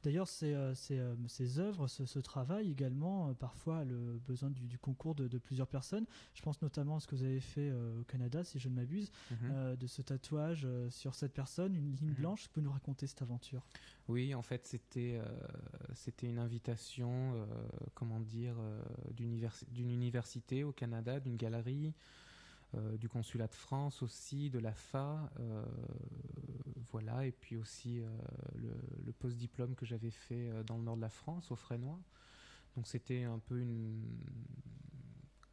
D'ailleurs, 0.03 0.29
ces, 0.29 0.53
euh, 0.53 0.73
ces, 0.73 0.97
euh, 0.97 1.15
ces 1.27 1.59
œuvres, 1.59 1.87
ce, 1.87 2.05
ce 2.05 2.19
travail 2.19 2.71
également, 2.71 3.29
euh, 3.29 3.33
parfois 3.33 3.83
le 3.83 4.17
besoin 4.25 4.49
du, 4.49 4.65
du 4.67 4.79
concours 4.79 5.13
de, 5.13 5.27
de 5.27 5.37
plusieurs 5.37 5.67
personnes. 5.67 6.05
Je 6.33 6.41
pense 6.41 6.61
notamment 6.61 6.95
à 6.95 6.99
ce 7.01 7.07
que 7.07 7.15
vous 7.15 7.23
avez 7.23 7.41
fait 7.41 7.71
au 7.73 8.03
Canada, 8.05 8.43
si 8.45 8.59
je 8.59 8.69
ne 8.69 8.75
m'abuse, 8.75 9.11
Mhm. 9.31 9.37
euh, 9.51 9.75
de 9.75 9.87
ce 9.87 10.01
tatouage 10.01 10.65
sur 10.89 11.15
cette 11.15 11.33
personne, 11.33 11.75
une 11.75 11.91
ligne 11.91 12.09
Mhm. 12.11 12.15
blanche. 12.15 12.43
Vous 12.43 12.49
pouvez 12.53 12.63
nous 12.63 12.71
raconter 12.71 13.07
cette 13.07 13.21
aventure? 13.21 13.65
Oui, 14.07 14.33
en 14.33 14.41
fait, 14.41 14.65
c'était 14.65 15.19
euh, 15.21 15.25
c'était 15.93 16.27
une 16.29 16.39
invitation, 16.39 17.33
euh, 17.35 17.45
comment 17.93 18.21
dire, 18.21 18.55
d'univers- 19.13 19.63
d'une 19.69 19.91
université 19.91 20.63
au 20.63 20.71
Canada, 20.71 21.19
d'une 21.19 21.35
galerie, 21.35 21.93
euh, 22.75 22.97
du 22.97 23.09
consulat 23.09 23.47
de 23.47 23.55
France 23.55 24.03
aussi, 24.03 24.51
de 24.51 24.59
la 24.59 24.73
FA, 24.73 25.31
euh, 25.39 25.65
voilà, 26.91 27.25
et 27.25 27.31
puis 27.31 27.57
aussi 27.57 27.99
euh, 27.99 28.07
le, 29.03 29.11
post-diplôme 29.11 29.73
que 29.73 29.88
j'avais 29.88 30.11
fait 30.11 30.51
dans 30.67 30.77
le 30.77 30.83
nord 30.83 30.95
de 30.95 31.01
la 31.01 31.09
France, 31.09 31.49
au 31.51 31.55
Frénois. 31.55 31.99
Donc 32.75 32.85
c'était 32.85 33.23
un 33.23 33.39
peu 33.39 33.59
une 33.59 34.03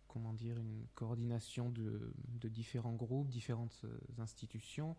comment 0.08 0.35
dire 0.35 0.58
une 0.58 0.87
coordination 0.94 1.70
de, 1.70 2.12
différents 2.49 2.94
groupes, 2.94 3.28
différentes 3.28 3.85
institutions. 4.18 4.94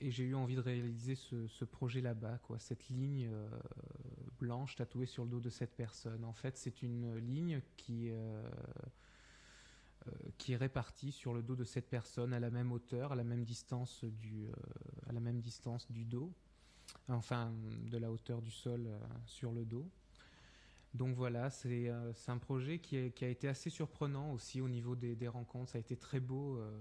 Et 0.00 0.10
j'ai 0.10 0.24
eu 0.24 0.34
envie 0.34 0.56
de 0.56 0.60
réaliser 0.60 1.14
ce, 1.14 1.46
ce 1.46 1.64
projet 1.64 2.00
là-bas, 2.00 2.38
quoi, 2.38 2.58
cette 2.58 2.88
ligne 2.88 3.30
blanche 4.38 4.74
tatouée 4.74 5.06
sur 5.06 5.24
le 5.24 5.30
dos 5.30 5.40
de 5.40 5.50
cette 5.50 5.74
personne. 5.74 6.24
En 6.24 6.32
fait, 6.34 6.56
c'est 6.56 6.82
une 6.82 7.16
ligne 7.16 7.62
qui, 7.76 8.10
qui 10.38 10.52
est 10.52 10.56
répartie 10.56 11.12
sur 11.12 11.32
le 11.34 11.42
dos 11.42 11.56
de 11.56 11.64
cette 11.64 11.88
personne 11.88 12.32
à 12.32 12.40
la 12.40 12.50
même 12.50 12.72
hauteur, 12.72 13.12
à 13.12 13.14
la 13.14 13.24
même 13.24 13.44
distance 13.44 14.04
du, 14.04 14.46
euh, 14.46 14.52
à 15.08 15.12
la 15.12 15.20
même 15.20 15.40
distance 15.40 15.90
du 15.90 16.04
dos, 16.04 16.32
enfin 17.08 17.52
de 17.90 17.98
la 17.98 18.10
hauteur 18.10 18.42
du 18.42 18.50
sol 18.50 18.86
euh, 18.86 18.98
sur 19.26 19.52
le 19.52 19.64
dos. 19.64 19.88
Donc 20.94 21.16
voilà, 21.16 21.50
c'est 21.50 21.88
euh, 21.88 22.12
un 22.28 22.38
projet 22.38 22.78
qui, 22.78 22.96
a 22.96 23.28
été 23.28 23.48
assez 23.48 23.68
surprenant 23.68 24.32
aussi 24.32 24.60
au 24.60 24.68
niveau 24.68 24.94
des, 24.94 25.28
rencontres. 25.28 25.72
Ça 25.72 25.78
a 25.78 25.80
été 25.80 25.96
très 25.96 26.20
beau, 26.20 26.56
euh, 26.58 26.80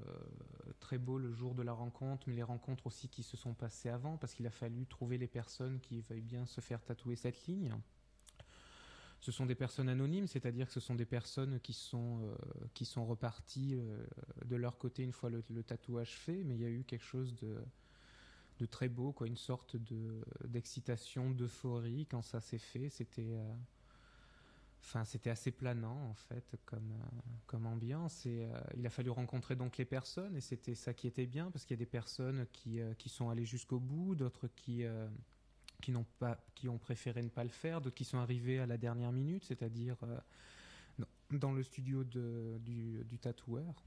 très 0.80 1.00
beau 1.00 1.18
le 1.18 1.32
jour 1.32 1.56
de 1.56 1.63
la 1.63 1.74
rencontre, 1.74 2.25
mais 2.27 2.36
les 2.36 2.44
rencontres 2.44 2.86
aussi 2.86 3.10
qui 3.10 3.24
se 3.24 3.36
sont 3.36 3.56
passées 3.56 3.89
avant, 3.89 4.18
parce 4.18 4.36
qu'il 4.36 4.46
a 4.46 4.51
fallu 4.51 4.86
trouver 4.86 5.18
les 5.18 5.27
personnes 5.27 5.80
qui 5.80 6.01
veuillent 6.01 6.22
bien 6.22 6.46
se 6.46 6.62
faire 6.62 6.84
tatouer 6.84 7.15
cette 7.15 7.48
ligne. 7.48 7.74
Ce 9.24 9.32
sont 9.32 9.46
des 9.46 9.56
personnes 9.56 9.88
anonymes, 9.88 10.27
c'est-à-dire 10.27 10.68
que 10.68 10.74
ce 10.74 10.82
sont 10.82 10.96
des 10.96 11.06
personnes 11.06 11.62
qui 11.62 11.72
sont, 11.72 12.20
euh, 12.24 12.36
qui 12.74 12.84
sont 12.84 13.06
reparties 13.06 13.75
euh, 13.75 14.06
de 14.44 14.58
leur 14.58 14.77
côté 14.77 15.01
une 15.01 15.13
fois 15.13 15.30
le, 15.30 15.42
tatouage 15.63 16.18
fait, 16.18 16.44
mais 16.44 16.56
il 16.56 16.62
y 16.62 16.65
a 16.65 16.70
eu 16.70 16.84
quelque 16.84 17.06
chose 17.06 17.34
de, 17.36 17.56
de 18.60 18.65
très 18.65 18.89
beau, 18.89 19.13
quoi, 19.13 19.27
une 19.27 19.38
sorte 19.38 19.77
de 19.77 20.25
d'excitation, 20.44 21.32
d'euphorie 21.32 22.06
quand 22.06 22.22
ça 22.22 22.42
s'est 22.42 22.58
fait. 22.58 22.89
C'était 22.89 23.38
euh, 23.38 23.53
c'était 25.06 25.30
assez 25.30 25.51
planant 25.51 26.10
en 26.10 26.13
fait 26.15 26.58
comme, 26.65 26.94
comme 27.48 27.65
ambiance 27.65 28.25
il 28.25 28.86
a 28.86 28.89
fallu 28.89 29.10
rencontrer 29.10 29.56
donc 29.56 29.77
les 29.77 29.86
personnes 29.86 30.36
et 30.36 30.42
c'était 30.42 30.75
ça 30.75 30.94
qui 30.94 31.08
était 31.08 31.25
bien 31.25 31.50
parce 31.50 31.63
qu'il 31.63 31.77
y 31.77 31.80
a 31.80 31.86
des 31.86 31.89
personnes 31.89 32.46
qui, 32.51 32.82
qui 32.98 33.08
sont 33.08 33.30
allées 33.30 33.46
jusqu'au 33.46 33.80
bout, 33.80 34.15
d'autres 34.15 34.50
qui, 34.50 34.84
qui, 35.84 35.92
n'ont 35.92 36.06
pas, 36.18 36.38
qui 36.56 36.70
ont 36.70 36.78
préféré 36.78 37.22
ne 37.22 37.28
pas 37.30 37.44
le 37.44 37.50
faire, 37.50 37.82
d'autres 37.82 37.96
qui 37.96 38.06
sont 38.06 38.18
arrivés 38.18 38.60
à 38.60 38.66
la 38.66 38.78
dernière 38.78 39.12
minute, 39.12 39.44
c'est-à-dire 39.44 39.98
euh, 40.04 40.18
dans- 41.32 41.52
le 41.52 41.62
studio 41.63 42.04
de, 42.06 42.58
du, 42.62 43.04
du 43.04 43.20
tatoueur. 43.20 43.84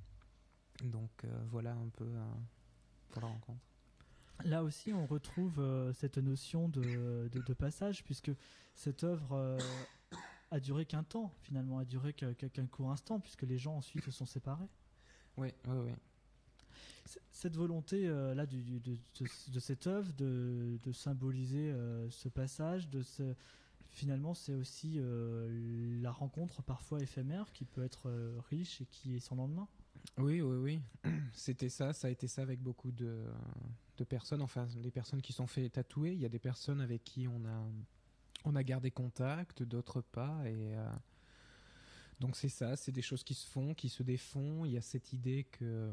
Donc 0.85 1.11
euh, 1.25 1.29
voilà 1.50 1.73
un 1.73 1.88
peu 1.97 2.05
euh, 2.05 2.33
pour 3.11 3.23
la 3.23 3.29
rencontre. 3.29 3.61
Là 4.45 4.62
aussi, 4.62 4.93
on 4.93 5.07
retrouve 5.07 5.59
cette 5.95 6.19
notion 6.19 6.69
de, 6.69 7.29
de- 7.33 7.41
de 7.41 7.55
passage, 7.55 8.05
puisque 8.05 8.31
cette 8.75 9.03
œuvre 9.03 9.57
a 10.50 10.61
duré 10.61 10.85
qu'un 10.85 11.03
temps, 11.03 11.33
finalement, 11.41 11.79
a 11.79 11.87
duré 11.87 12.12
qu'un 12.12 12.67
court 12.67 12.91
instant, 12.91 13.19
puisque 13.19 13.43
les 13.45 13.57
gens 13.57 13.76
ensuite 13.76 14.05
se 14.05 14.11
sont 14.11 14.26
séparés. 14.26 14.69
Oui, 15.38 15.49
oui, 15.69 15.76
oui. 15.87 15.93
Cette 17.32 17.56
volonté 17.56 18.08
euh, 18.08 18.34
là 18.34 18.46
de, 18.46 19.60
cette 19.60 19.86
œuvre 19.86 20.12
de, 20.14 20.92
symboliser 20.92 21.70
euh, 21.70 22.10
ce 22.10 22.28
passage, 22.28 22.88
de 22.88 23.02
finalement, 23.90 24.34
c'est 24.34 24.54
aussi 24.54 24.94
euh, 24.96 26.00
la 26.02 26.10
rencontre 26.10 26.62
parfois 26.62 27.00
éphémère 27.00 27.52
qui 27.52 27.64
peut 27.64 27.84
être 27.84 28.10
riche 28.50 28.80
et 28.80 28.86
qui 28.86 29.16
est 29.16 29.20
sans 29.20 29.36
lendemain. 29.36 29.68
Oui, 30.18 30.40
oui, 30.40 30.56
oui. 30.56 31.10
C'était 31.32 31.68
ça, 31.68 31.92
ça 31.92 32.08
a 32.08 32.10
été 32.10 32.28
ça 32.28 32.42
avec 32.42 32.60
beaucoup 32.60 32.92
de, 32.92 33.25
personnes, 34.08 34.42
enfin 34.42 34.66
les 34.82 34.90
personnes 34.90 35.22
qui 35.22 35.32
sont 35.32 35.46
fait 35.46 35.68
tatouer. 35.68 36.12
Il 36.12 36.20
y 36.20 36.26
a 36.26 36.28
des 36.28 36.38
personnes 36.38 36.80
avec 36.80 37.04
qui 37.04 37.28
on 37.28 37.44
a, 37.44 37.64
on 38.44 38.54
a 38.54 38.62
gardé 38.62 38.90
contact, 38.90 39.62
d'autres 39.62 40.00
pas. 40.00 40.42
Et 40.48 40.75
donc 42.20 42.36
c'est 42.36 42.48
ça, 42.48 42.76
c'est 42.76 42.92
des 42.92 43.02
choses 43.02 43.25
qui 43.25 43.34
se 43.34 43.46
font, 43.46 43.75
qui 43.75 43.88
se 43.88 44.02
défont. 44.02 44.64
Il 44.64 44.72
y 44.72 44.76
a 44.76 44.82
cette 44.82 45.12
idée 45.12 45.44
que, 45.44 45.92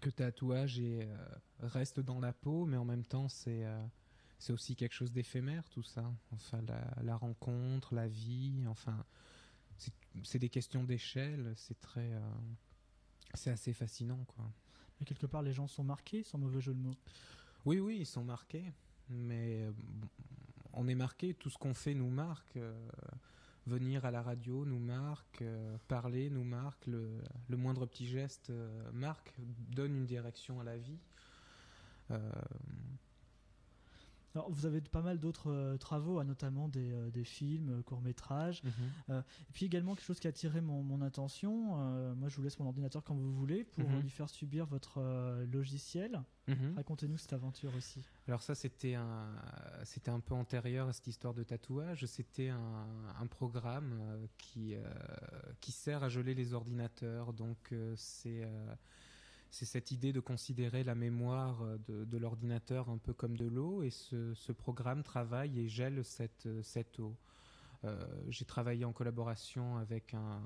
que 0.00 0.10
tatouage 0.10 0.78
euh, 0.80 1.16
reste 1.60 2.00
dans 2.00 2.20
la 2.20 2.32
peau, 2.32 2.66
mais 2.66 2.76
en 2.76 2.84
même 2.84 3.04
temps 3.04 3.28
c'est 3.28 3.64
euh, 3.64 3.86
c'est 4.38 4.52
aussi 4.52 4.76
quelque 4.76 4.92
chose 4.92 5.12
d'éphémère 5.12 5.68
tout 5.70 5.82
ça. 5.82 6.12
Enfin 6.32 6.60
la, 6.62 7.02
la 7.02 7.16
rencontre, 7.16 7.94
la 7.94 8.08
vie, 8.08 8.64
enfin 8.68 9.04
c'est- 10.22 10.38
des 10.38 10.48
questions 10.48 10.84
d'échelle, 10.84 11.52
c'est 11.56 11.80
très... 11.80 12.12
euh, 12.12 12.20
c'est 13.34 13.50
assez 13.50 13.72
fascinant, 13.72 14.24
quoi. 14.28 14.44
Mais 15.00 15.06
quelque 15.06 15.26
part, 15.26 15.42
les 15.42 15.52
gens 15.52 15.66
sont 15.66 15.82
marqués, 15.82 16.22
sans 16.22 16.38
mauvais 16.38 16.60
jeu 16.60 16.72
de 16.72 16.78
mots. 16.78 16.94
Oui, 17.64 17.80
oui, 17.80 17.98
ils 18.00 18.06
sont 18.06 18.22
marqués, 18.22 18.72
mais 19.08 19.68
on 20.72 20.86
est 20.86 20.94
marqué, 20.94 21.34
tout 21.34 21.50
ce 21.50 21.58
qu'on 21.58 21.74
fait 21.74 21.94
nous 21.94 22.10
marque. 22.10 22.58
Venir 23.66 24.04
à 24.04 24.10
la 24.10 24.22
radio 24.22 24.64
nous 24.64 24.78
marque, 24.78 25.42
euh, 25.42 25.76
parler 25.88 26.30
nous 26.30 26.44
marque, 26.44 26.86
le, 26.86 27.18
le 27.48 27.56
moindre 27.56 27.86
petit 27.86 28.06
geste 28.06 28.50
euh, 28.50 28.90
marque, 28.92 29.32
donne 29.38 29.96
une 29.96 30.06
direction 30.06 30.60
à 30.60 30.64
la 30.64 30.76
vie. 30.76 30.98
Euh, 32.10 32.30
Alors, 34.34 34.50
vous 34.50 34.66
avez 34.66 34.80
pas 34.80 35.00
mal 35.02 35.20
d'autres 35.20 35.50
euh, 35.52 35.76
travaux, 35.76 36.18
hein, 36.18 36.24
notamment 36.24 36.68
des, 36.68 36.92
euh, 36.92 37.10
des 37.10 37.22
films, 37.24 37.78
euh, 37.78 37.82
courts-métrages. 37.82 38.62
Et 39.08 39.12
puis 39.52 39.66
également 39.66 39.94
quelque 39.94 40.04
chose 40.06 40.18
qui 40.18 40.26
a 40.26 40.30
attiré 40.30 40.60
mon, 40.60 40.82
mon 40.82 41.00
attention. 41.02 41.78
euh, 41.80 42.14
moi, 42.14 42.28
je 42.28 42.36
vous 42.36 42.42
laisse 42.42 42.58
mon 42.58 42.66
ordinateur 42.66 43.04
quand 43.04 43.14
vous 43.14 43.32
voulez 43.32 43.64
pour 43.64 43.88
Mhm. 43.88 44.00
lui 44.00 44.10
faire 44.10 44.28
subir 44.28 44.66
votre 44.66 44.98
euh, 44.98 45.46
logiciel. 45.46 46.20
mhm. 46.48 46.74
Racontez-nous 46.76 47.16
cette 47.18 47.32
aventure 47.32 47.70
aussi. 47.76 48.02
Alors 48.26 48.42
ça, 48.42 48.54
c'était 48.54 48.94
un, 48.94 49.28
c'était 49.84 50.10
un 50.10 50.20
peu 50.20 50.34
antérieur 50.34 50.88
à 50.88 50.92
cette 50.92 51.06
histoire 51.06 51.34
de 51.34 51.42
tatouage. 51.44 52.04
C'était 52.06 52.48
un, 52.48 52.86
un 53.20 53.26
programme 53.26 53.98
euh, 54.00 54.26
qui, 54.38 54.74
euh, 54.74 54.82
qui 55.60 55.70
sert 55.72 56.02
à 56.02 56.08
geler 56.08 56.34
les 56.34 56.54
ordinateurs. 56.54 57.32
Donc 57.34 57.58
euh, 57.72 57.94
c'est, 57.96 58.42
euh, 58.44 58.74
c'est 59.54 59.66
cette 59.66 59.92
idée 59.92 60.12
de 60.12 60.18
considérer 60.18 60.82
la 60.82 60.96
mémoire 60.96 61.62
euh, 61.62 61.78
de, 61.86 62.18
l'ordinateur 62.18 62.90
un 62.90 62.98
peu 62.98 63.12
comme 63.12 63.36
de 63.36 63.46
l'eau. 63.46 63.84
Et 63.84 63.90
ce, 63.90 64.34
ce 64.34 64.50
programme 64.50 65.04
travaille 65.04 65.60
et 65.60 65.68
gèle 65.68 66.04
cette, 66.04 66.48
cette 66.62 66.98
eau. 66.98 67.14
Euh, 67.84 67.96
j'ai 68.28 68.44
travaillé 68.44 68.84
en 68.84 68.92
collaboration 68.92 69.76
avec 69.76 70.14
un, 70.14 70.40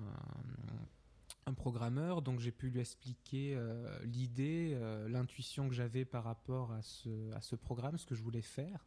programmeur, 1.56 2.20
donc 2.20 2.40
j'ai 2.40 2.52
pu 2.52 2.68
lui 2.68 2.80
expliquer 2.80 3.54
euh, 3.56 3.98
l'idée, 4.04 4.72
euh, 4.74 5.08
l'intuition 5.08 5.66
que 5.66 5.74
j'avais 5.74 6.04
par 6.04 6.24
rapport 6.24 6.72
à 6.72 6.82
ce, 6.82 7.32
à 7.32 7.40
ce 7.40 7.56
programme, 7.56 7.96
ce 7.96 8.04
que 8.04 8.14
je 8.14 8.22
voulais 8.22 8.42
faire. 8.42 8.84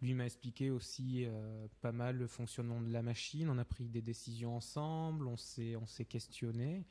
Lui 0.00 0.14
m'a 0.14 0.26
expliqué 0.26 0.70
aussi 0.70 1.24
euh, 1.26 1.66
pas 1.80 1.90
mal 1.90 2.16
le 2.16 2.28
fonctionnement 2.28 2.80
de 2.80 2.92
la 2.92 3.02
machine. 3.02 3.50
On 3.50 3.58
a 3.58 3.64
pris 3.64 3.88
des 3.88 4.00
décisions 4.00 4.56
ensemble, 4.56 5.26
on 5.26 5.36
s'est, 5.36 5.74
on 5.74 5.86
s'est 5.86 6.04
questionné. 6.04 6.86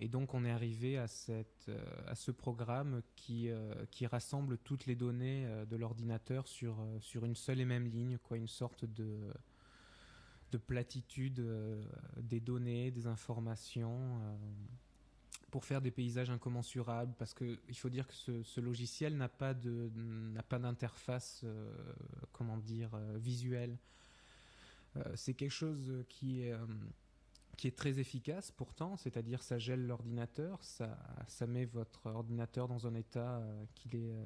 Et 0.00 0.08
donc 0.08 0.34
on 0.34 0.44
est 0.44 0.50
arrivé 0.50 0.96
à, 0.96 1.08
cette, 1.08 1.68
euh, 1.68 1.78
à 2.06 2.14
ce 2.14 2.30
programme 2.30 3.02
qui, 3.16 3.50
euh, 3.50 3.74
qui 3.90 4.06
rassemble 4.06 4.58
toutes 4.58 4.86
les 4.86 4.94
données 4.94 5.44
euh, 5.46 5.64
de 5.64 5.76
l'ordinateur 5.76 6.46
sur, 6.46 6.76
sur 7.00 7.24
une 7.24 7.34
seule 7.34 7.60
et 7.60 7.64
même 7.64 7.86
ligne, 7.86 8.18
quoi, 8.18 8.36
une 8.36 8.46
sorte 8.46 8.84
de, 8.84 9.18
de 10.52 10.58
platitude 10.58 11.44
des 12.16 12.40
données, 12.40 12.92
des 12.92 13.06
informations, 13.06 14.20
pour 15.50 15.64
faire 15.64 15.80
des 15.82 15.90
paysages 15.90 16.30
incommensurables. 16.30 17.14
Parce 17.18 17.34
que 17.34 17.58
il 17.68 17.76
faut 17.76 17.90
dire 17.90 18.06
que 18.06 18.42
ce, 18.42 18.60
logiciel 18.60 19.16
n'a 19.16 19.28
pas 19.28 19.54
d'interface, 19.54 21.44
comment 22.32 22.56
dire, 22.56 22.96
visuelle. 23.16 23.76
C'est 25.16 25.34
quelque 25.34 25.50
chose 25.50 26.04
qui 26.08 26.42
est 26.42 26.54
qui 27.58 27.66
est 27.66 27.76
très 27.76 27.98
efficace 27.98 28.52
pourtant, 28.52 28.96
c'est-à-dire 28.96 29.42
ça 29.42 29.58
gèle 29.58 29.84
l'ordinateur, 29.84 30.62
ça, 30.62 30.96
ça 31.26 31.46
met 31.46 31.64
votre 31.64 32.06
ordinateur 32.06 32.68
dans 32.68 32.86
un 32.86 32.94
état 32.94 33.40
euh, 33.40 33.64
euh, 33.94 34.24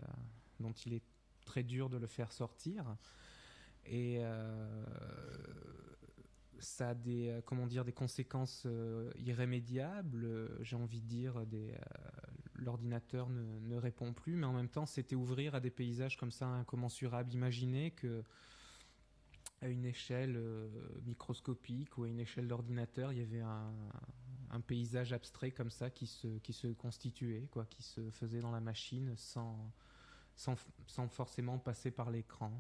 dont 0.61 0.73
il 0.85 0.93
est 0.93 1.03
très 1.47 1.63
dur 1.63 1.89
de 1.89 1.97
le 1.97 2.07
faire 2.07 2.31
sortir. 2.31 2.85
Et 3.87 4.19
euh, 4.21 4.85
ça 6.59 6.91
a 6.91 6.95
des, 6.95 7.41
comment 7.47 7.67
dire, 7.67 7.87
des 7.87 7.93
conséquences 7.93 8.69
irrémédiables, 9.17 10.51
j'ai 10.61 10.77
envie 10.77 11.01
de 11.01 11.07
dire, 11.07 11.43
l'ordinateur 12.55 13.31
ne, 13.31 13.77
répond 13.77 14.13
plus, 14.13 14.37
mais 14.37 14.47
en 14.47 14.53
même 14.53 14.69
temps, 14.69 14.87
c'était 14.87 15.17
ouvrir 15.17 15.55
à 15.55 15.61
des 15.61 15.71
paysages 15.71 16.19
comme 16.19 16.31
ça 16.31 16.47
incommensurables. 16.47 17.33
Imaginer 17.33 17.93
que 17.93 18.23
à 19.63 19.69
une 19.69 19.85
échelle 19.85 20.37
euh, 20.37 20.69
microscopique 21.07 21.97
ou 21.97 22.03
à 22.03 22.09
une 22.09 22.21
échelle 22.21 22.49
d'ordinateur, 22.49 23.13
il 23.13 23.19
y 23.19 23.23
avait 23.23 23.41
un, 23.41 24.61
paysage 24.67 25.15
abstrait 25.15 25.51
comme 25.51 25.71
ça 25.71 25.89
qui 25.89 26.07
se, 26.07 26.39
qui 26.39 26.53
se 26.53 26.67
constituait, 26.69 27.49
quoi, 27.51 27.65
qui 27.65 27.83
se 27.83 28.11
faisait 28.11 28.41
dans 28.41 28.51
la 28.51 28.61
machine 28.61 29.15
sans, 29.17 29.73
sans, 30.37 30.57
sans 30.87 31.09
forcément 31.09 31.59
passer 31.59 31.91
par 31.91 32.11
l'écran. 32.11 32.53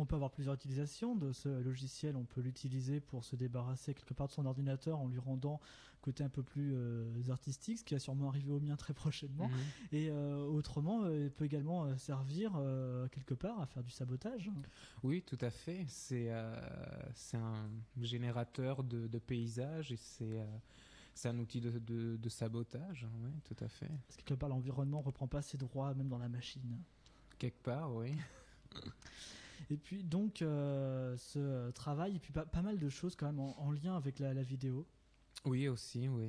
On 0.00 0.06
peut 0.06 0.14
avoir 0.14 0.30
plusieurs 0.30 0.54
utilisations 0.54 1.14
de 1.14 1.30
ce 1.32 1.48
logiciel. 1.48 2.16
On 2.16 2.24
peut 2.24 2.40
l'utiliser 2.40 3.00
pour 3.00 3.22
se 3.22 3.36
débarrasser 3.36 3.92
quelque 3.92 4.14
part 4.14 4.28
de 4.28 4.32
son 4.32 4.46
ordinateur 4.46 4.98
en 4.98 5.08
lui 5.08 5.18
rendant 5.18 5.60
côté 6.00 6.24
un 6.24 6.30
peu 6.30 6.42
plus 6.42 6.72
euh, 6.74 7.04
artistique, 7.28 7.78
ce 7.80 7.84
qui 7.84 7.92
va 7.92 8.00
sûrement 8.00 8.30
arriver 8.30 8.50
au 8.50 8.60
mien 8.60 8.76
très 8.76 8.94
prochainement. 8.94 9.48
Mhm. 9.48 9.58
Et 9.92 10.08
euh, 10.08 10.46
autrement, 10.46 11.02
euh, 11.02 11.24
il 11.24 11.30
peut 11.30 11.44
également 11.44 11.98
servir 11.98 12.52
quelque 13.12 13.34
part 13.34 13.60
à 13.60 13.66
faire 13.66 13.82
du 13.82 13.90
sabotage. 13.90 14.50
Oui, 15.02 15.22
tout 15.22 15.38
à 15.42 15.50
fait. 15.50 15.84
C'est 15.88 16.30
un 16.30 17.70
générateur 18.00 18.82
de, 18.82 19.06
de 19.06 19.18
paysages 19.18 19.92
et 19.92 19.96
c'est 19.96 20.40
c'est 21.12 21.28
un 21.28 21.38
outil 21.38 21.60
de, 21.60 21.70
de, 22.16 22.28
sabotage, 22.30 23.06
oui, 23.22 23.30
tout 23.44 23.56
à 23.62 23.68
fait. 23.68 23.90
Parce 24.06 24.16
que 24.16 24.22
quelque 24.22 24.38
part, 24.38 24.48
l'environnement 24.48 25.00
ne 25.00 25.04
reprend 25.04 25.26
pas 25.26 25.42
ses 25.42 25.58
droits, 25.58 25.92
même 25.92 26.08
dans 26.08 26.16
la 26.16 26.28
machine. 26.28 26.78
Quelque 27.38 27.62
part, 27.62 27.94
oui. 27.94 28.14
Et 29.70 29.76
puis 29.76 30.02
donc 30.02 30.42
euh, 30.42 31.16
ce 31.16 31.70
travail, 31.70 32.16
et 32.16 32.18
puis 32.18 32.32
pas, 32.32 32.62
mal 32.62 32.78
de 32.78 32.88
choses 32.88 33.14
quand 33.14 33.26
même 33.26 33.38
en, 33.38 33.70
lien 33.70 33.96
avec 33.96 34.18
la, 34.18 34.42
vidéo. 34.42 34.84
Oui, 35.44 35.68
aussi, 35.68 36.08
oui. 36.08 36.28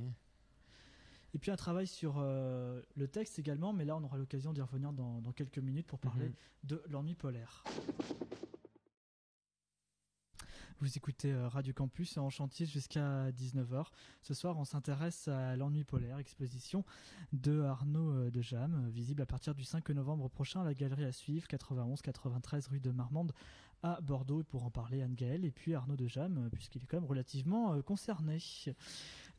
Et 1.33 1.39
puis 1.39 1.49
un 1.49 1.55
travail 1.55 1.87
sur 1.87 2.15
euh, 2.19 2.81
le 2.95 3.07
texte 3.07 3.39
également, 3.39 3.73
mais 3.73 3.83
là 3.83 3.97
on 3.97 4.03
aura 4.03 4.17
l'occasion 4.17 4.53
d'y 4.53 4.61
revenir 4.61 4.93
dans, 4.93 5.21
quelques 5.35 5.57
minutes 5.57 5.87
pour 5.87 5.97
parler 5.97 6.27
mhm. 6.27 6.33
de 6.65 6.83
l'ennui 6.89 7.15
polaire. 7.15 7.63
Vous 10.81 10.97
écoutez 10.97 11.31
euh, 11.31 11.47
Radio 11.47 11.75
Campus 11.75 12.17
en 12.17 12.31
chantier 12.31 12.65
jusqu'à 12.65 13.29
19h. 13.33 13.85
Ce 14.23 14.33
soir, 14.33 14.57
on 14.57 14.65
s'intéresse 14.65 15.27
à 15.27 15.55
l'ennui 15.55 15.83
polaire, 15.83 16.17
exposition 16.17 16.83
de 17.33 17.61
Arnaud 17.61 18.11
euh, 18.11 18.31
de 18.31 18.41
Jam, 18.41 18.89
visible 18.89 19.21
à 19.21 19.27
partir 19.27 19.53
du 19.53 19.63
5 19.63 19.87
novembre 19.91 20.27
prochain 20.27 20.61
à 20.61 20.63
la 20.63 20.73
galerie 20.73 21.05
à 21.05 21.11
suivre, 21.11 21.45
91-93 21.45 22.67
rue 22.67 22.79
de 22.79 22.89
Marmande 22.89 23.31
à 23.83 24.01
Bordeaux. 24.01 24.41
Pour 24.41 24.63
en 24.63 24.71
parler, 24.71 25.03
Anne-Gaëlle 25.03 25.45
et 25.45 25.51
puis 25.51 25.75
Arnaud 25.75 25.97
de 25.97 26.07
Jam, 26.07 26.39
euh, 26.39 26.49
puisqu'il 26.49 26.81
est 26.81 26.87
quand 26.87 26.97
même 26.97 27.09
relativement 27.09 27.79
concerné. 27.83 28.39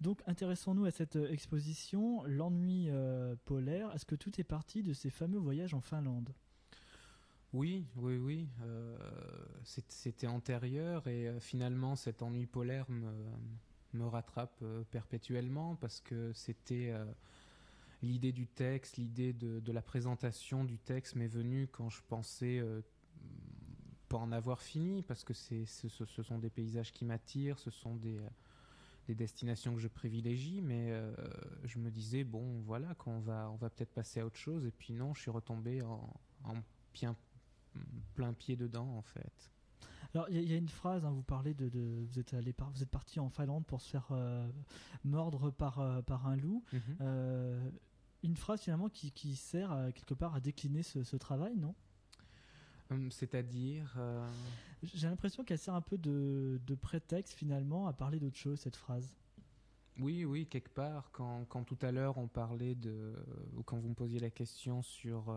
Donc 0.01 0.23
intéressons-nous 0.29 0.85
à 0.85 0.93
cette 0.93 1.17
exposition, 1.17 2.23
l'ennui 2.23 2.89
polaire. 3.47 3.93
Est-ce 3.93 4.07
que 4.07 4.15
tout 4.15 4.41
est 4.41 4.45
parti 4.45 4.85
de 4.85 4.93
ces 4.93 5.11
fameux 5.11 5.39
voyages 5.39 5.75
en 5.75 5.81
Finlande? 5.81 6.33
Oui, 7.53 7.85
oui, 7.97 8.17
oui. 8.17 8.49
Euh, 8.63 8.97
c'était 9.89 10.27
antérieur 10.27 11.07
et 11.07 11.29
euh, 11.29 11.39
finalement 11.39 11.97
cet 11.97 12.23
ennui 12.23 12.47
polaire 12.47 12.87
me, 12.91 14.07
rattrape 14.07 14.59
euh, 14.63 14.85
perpétuellement 14.91 15.77
parce 15.77 16.01
que 16.01 16.33
c'était 16.33 16.95
l'idée 18.03 18.33
du 18.33 18.47
texte, 18.47 18.97
l'idée 18.97 19.33
de, 19.33 19.73
la 19.73 19.83
présentation 19.83 20.65
du 20.65 20.79
texte 20.79 21.15
m'est 21.15 21.29
venue 21.29 21.69
quand 21.69 21.91
je 21.91 22.01
pensais 22.09 22.63
pas 24.09 24.17
en 24.17 24.33
avoir 24.33 24.61
fini 24.61 25.03
parce 25.03 25.25
que 25.25 25.35
ce, 25.35 25.65
sont 26.23 26.39
des 26.39 26.51
paysages 26.51 26.93
qui 26.93 27.05
m'attirent, 27.05 27.59
ce 27.59 27.71
sont 27.71 27.97
des, 27.97 28.19
destinations 29.09 29.75
que 29.75 29.81
je 29.81 29.89
privilégie, 29.89 30.63
mais 30.63 30.91
je 31.65 31.79
me 31.79 31.91
disais 31.91 32.25
bon 32.25 32.61
voilà 32.63 32.95
qu'on 32.95 33.21
va 33.21 33.51
on 33.53 33.57
va 33.57 33.69
peut-être 33.69 33.93
passer 33.93 34.21
à 34.21 34.27
autre 34.27 34.39
chose 34.39 34.65
et 34.67 34.73
puis 34.73 34.95
non, 34.95 35.13
je 35.13 35.21
suis 35.21 35.31
retombé 35.31 35.83
en, 35.83 36.09
en 36.45 36.55
plein 38.23 38.33
pied 38.35 38.55
dedans 38.57 38.89
en 38.97 39.03
fait. 39.03 39.51
Alors 40.15 40.29
il 40.29 40.49
y, 40.49 40.53
a 40.53 40.57
une 40.57 40.69
phrase, 40.69 41.05
hein, 41.05 41.11
vous 41.11 41.23
parlez 41.23 41.55
de, 41.55 42.05
vous 42.07 42.19
êtes 42.21 42.35
allé 42.35 42.55
vous 42.75 42.83
êtes 42.83 42.91
parti 42.91 43.19
en 43.19 43.31
Finlande 43.31 43.65
pour 43.67 43.81
se 43.81 43.91
faire 43.91 44.07
euh, 44.13 44.47
mordre 45.05 45.51
par 45.51 45.81
euh, 45.81 46.03
par 46.03 46.29
un 46.29 46.37
loup. 46.37 46.63
Mhm. 46.73 46.81
Euh, 47.01 47.71
une 48.23 48.37
phrase 48.37 48.61
finalement 48.61 48.89
qui, 48.89 49.11
qui 49.11 49.35
sert 49.35 49.71
quelque 49.95 50.15
part 50.15 50.37
à 50.37 50.41
décliner 50.41 50.85
ce, 50.85 51.17
travail, 51.17 51.57
non? 51.57 51.75
Hum, 52.91 53.11
C'est-à-dire 53.11 53.99
J'ai 54.85 55.09
l'impression 55.09 55.43
qu'elle 55.43 55.59
sert 55.59 55.75
un 55.75 55.81
peu 55.81 55.99
de, 55.99 56.61
de, 56.65 56.75
prétexte 56.77 57.35
finalement 57.35 57.89
à 57.89 57.93
parler 57.93 58.21
d'autre 58.21 58.37
chose 58.37 58.61
cette 58.61 58.77
phrase. 58.77 59.17
Oui, 59.99 60.25
oui, 60.25 60.47
quelque 60.47 60.69
part. 60.69 61.11
Quand, 61.11 61.47
quand 61.49 61.65
tout 61.65 61.79
à 61.83 61.91
l'heure 61.91 62.17
on 62.17 62.29
parlait 62.29 62.77
de, 62.77 63.13
ou 63.57 63.65
quand 63.65 63.79
vous 63.79 63.89
me 63.89 63.95
posiez 63.95 64.21
la 64.21 64.31
question 64.31 64.83
sur 64.83 65.37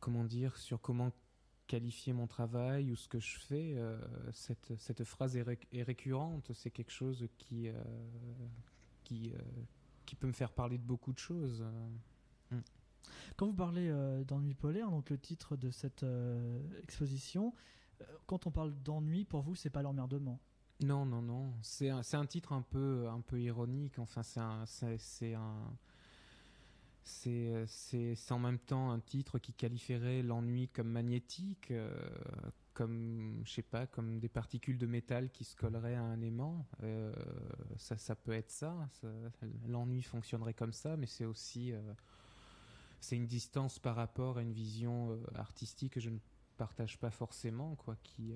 comment 0.00 0.24
dire, 0.24 0.56
sur 0.56 0.80
comment 0.80 1.12
qualifier 1.66 2.12
mon 2.12 2.26
travail 2.26 2.92
ou 2.92 2.96
ce 2.96 3.08
que 3.08 3.18
je 3.18 3.38
fais, 3.38 3.74
euh, 3.76 3.98
cette, 4.32 4.76
cette, 4.78 5.04
phrase 5.04 5.36
est, 5.36 5.82
récurrente. 5.82 6.52
C'est 6.54 6.70
quelque 6.70 6.92
chose 6.92 7.26
qui, 7.38 7.68
euh, 7.68 7.74
qui, 9.04 9.32
euh, 9.32 9.38
qui 10.04 10.14
peut 10.14 10.26
me 10.26 10.32
faire 10.32 10.52
parler 10.52 10.78
de 10.78 10.84
beaucoup 10.84 11.12
de 11.12 11.18
choses. 11.18 11.64
Mm. 12.50 12.58
Quand 13.36 13.46
vous 13.46 13.54
parlez 13.54 13.92
d'ennui 14.26 14.54
polaire, 14.54 14.90
donc 14.90 15.10
le 15.10 15.18
titre 15.18 15.56
de 15.56 15.70
cette 15.70 16.04
exposition, 16.82 17.54
quand 18.26 18.46
on 18.46 18.50
parle 18.50 18.74
d'ennui, 18.82 19.24
pour 19.24 19.42
vous, 19.42 19.54
c'est 19.54 19.70
pas 19.70 19.82
l'emmerdement? 19.82 20.40
Non, 20.82 21.06
non, 21.06 21.22
non. 21.22 21.54
C'est 21.62 21.90
un, 21.90 22.02
un, 22.12 22.26
titre 22.26 22.52
un 22.52 22.62
peu, 22.62 23.08
un 23.08 23.20
peu 23.20 23.40
ironique. 23.40 23.98
Enfin, 23.98 24.22
c'est 24.22 24.40
un, 24.40 24.64
c'est 24.66 25.34
un 25.34 25.76
c'est 27.06 28.32
en 28.32 28.38
même 28.38 28.58
temps 28.58 28.90
un 28.90 28.98
titre 28.98 29.38
qui 29.38 29.52
qualifierait 29.52 30.22
l'ennui 30.22 30.68
comme 30.68 30.88
magnétique, 30.88 31.70
euh, 31.70 31.94
comme 32.74 33.42
je 33.44 33.52
sais 33.52 33.62
pas, 33.62 33.86
comme 33.86 34.18
des 34.18 34.28
particules 34.28 34.76
de 34.76 34.86
métal 34.86 35.30
qui 35.30 35.44
se 35.44 35.54
colleraient 35.54 35.94
à 35.94 36.02
un 36.02 36.20
aimant. 36.20 36.66
Euh, 36.82 37.14
ça, 37.76 38.16
peut 38.16 38.32
être 38.32 38.50
ça. 38.50 38.88
l'ennui 39.68 40.02
fonctionnerait 40.02 40.54
comme 40.54 40.72
ça, 40.72 40.96
mais 40.96 41.06
c'est 41.06 41.24
aussi 41.24 41.72
euh, 41.72 41.80
c'est 43.00 43.16
une 43.16 43.26
distance 43.26 43.78
par 43.78 43.94
rapport 43.94 44.38
à 44.38 44.42
une 44.42 44.52
vision 44.52 45.16
artistique 45.36 45.92
que 45.92 46.00
je 46.00 46.10
ne 46.10 46.18
partage 46.56 46.98
pas 46.98 47.10
forcément, 47.10 47.76
quoi, 47.76 47.96
qui 48.02 48.34